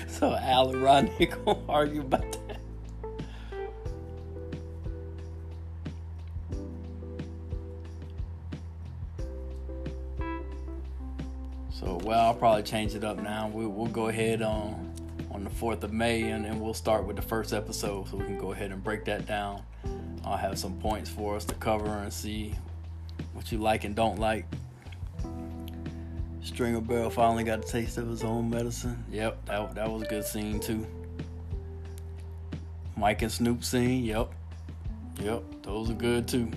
so 0.09 0.35
Al 0.35 0.71
and 0.71 0.83
Rodney 0.83 1.27
gonna 1.45 1.59
argue 1.69 2.01
about 2.01 2.23
that. 2.33 2.59
So 11.71 12.01
well, 12.03 12.19
I'll 12.19 12.35
probably 12.35 12.63
change 12.63 12.95
it 12.95 13.05
up 13.05 13.19
now. 13.19 13.51
We'll, 13.53 13.69
we'll 13.69 13.89
go 13.89 14.09
ahead 14.09 14.41
on 14.41 14.91
on 15.31 15.45
the 15.45 15.51
fourth 15.51 15.85
of 15.85 15.93
May, 15.93 16.31
and 16.31 16.47
then 16.47 16.61
we'll 16.61 16.73
start 16.73 17.05
with 17.05 17.17
the 17.17 17.23
first 17.23 17.53
episode, 17.53 18.09
so 18.09 18.17
we 18.17 18.25
can 18.25 18.39
go 18.39 18.53
ahead 18.53 18.71
and 18.71 18.83
break 18.83 19.05
that 19.05 19.27
down. 19.27 19.63
I'll 20.25 20.39
have 20.39 20.59
some 20.59 20.79
points 20.79 21.11
for 21.11 21.37
us 21.37 21.45
to 21.45 21.55
cover 21.57 21.91
and 21.91 22.11
see 22.11 22.55
what 23.33 23.51
you 23.53 23.59
like 23.59 23.85
and 23.85 23.95
don't 23.95 24.19
like. 24.19 24.47
Stringer 26.43 26.81
Bell 26.81 27.09
finally 27.09 27.45
got 27.45 27.61
a 27.61 27.63
taste 27.63 27.99
of 27.99 28.09
his 28.09 28.25
own 28.25 28.51
medicine. 28.51 29.05
Yep, 29.11 29.47
that, 29.47 29.75
that 29.75 29.91
was 29.91 30.03
a 30.03 30.07
good 30.07 30.25
scene 30.25 30.59
too. 30.59 30.87
Mike 32.97 33.23
and 33.23 33.31
Snoop 33.31 33.65
scene. 33.65 34.05
Yep, 34.05 34.33
yep, 35.21 35.43
those 35.63 35.91
are 35.91 35.95
good 35.95 36.27
too. 36.29 36.51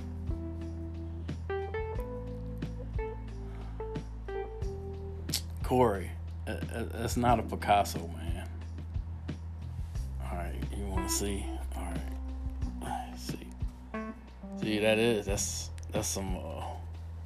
Corey, 5.63 6.11
that's 6.45 7.17
not 7.17 7.39
a 7.39 7.43
Picasso, 7.43 7.99
man. 8.15 8.47
All 10.23 10.37
right, 10.37 10.53
you 10.77 10.85
want 10.85 11.07
to 11.07 11.13
see? 11.13 11.45
All 11.75 11.83
right, 12.83 13.13
see. 13.17 13.47
See, 14.61 14.79
that 14.79 14.99
is 14.99 15.25
that's 15.25 15.69
that's 15.91 16.07
some 16.07 16.37
uh, 16.37 16.64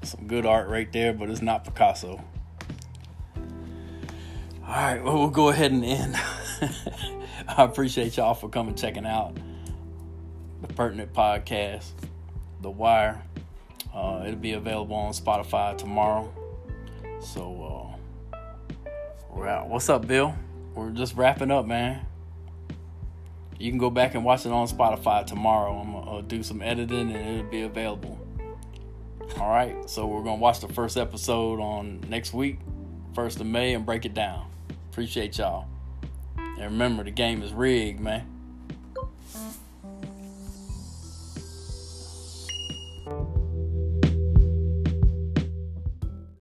some 0.04 0.28
good 0.28 0.46
art 0.46 0.68
right 0.68 0.92
there, 0.92 1.14
but 1.14 1.30
it's 1.30 1.42
not 1.42 1.66
Picasso. 1.66 2.24
All 4.66 4.76
right, 4.76 5.04
well, 5.04 5.18
we'll 5.18 5.30
go 5.30 5.50
ahead 5.50 5.72
and 5.72 5.84
end. 5.84 6.16
I 7.48 7.64
appreciate 7.64 8.18
y'all 8.18 8.34
for 8.34 8.50
coming 8.50 8.76
checking 8.76 9.06
out 9.06 9.36
the 10.62 10.68
pertinent 10.68 11.14
podcast, 11.14 11.92
The 12.62 12.70
Wire. 12.70 13.22
Uh, 13.94 14.24
it'll 14.26 14.40
be 14.40 14.54
available 14.54 14.96
on 14.96 15.14
Spotify 15.14 15.78
tomorrow. 15.78 16.32
So 17.20 17.98
uh, 18.34 18.38
we're 19.32 19.48
out. 19.48 19.70
What's 19.70 19.90
up, 19.90 20.08
Bill? 20.08 20.36
We're 20.76 20.92
just 20.92 21.16
wrapping 21.16 21.52
up, 21.52 21.66
man. 21.66 22.06
You 23.58 23.72
can 23.72 23.80
go 23.80 23.90
back 23.90 24.16
and 24.16 24.24
watch 24.24 24.46
it 24.46 24.52
on 24.52 24.68
Spotify 24.68 25.26
tomorrow. 25.26 25.80
I'm 25.80 25.92
gonna 25.92 26.18
uh, 26.18 26.22
do 26.22 26.44
some 26.44 26.62
editing 26.62 27.12
and 27.12 27.40
it'll 27.40 27.52
be 27.52 27.64
available. 27.64 28.18
All 29.38 29.50
right, 29.50 29.90
so 29.90 30.06
we're 30.08 30.24
gonna 30.24 30.36
watch 30.36 30.60
the 30.60 30.68
first 30.68 30.98
episode 30.98 31.60
on 31.60 32.02
next 32.10 32.34
week, 32.34 32.60
first 33.14 33.40
of 33.40 33.46
May, 33.46 33.74
and 33.74 33.86
break 33.86 34.06
it 34.06 34.14
down. 34.14 34.50
Appreciate 34.92 35.38
y'all. 35.38 35.68
And 36.38 36.60
remember, 36.60 37.04
the 37.04 37.12
game 37.12 37.42
is 37.42 37.54
rigged, 37.54 38.00
man. 38.00 38.39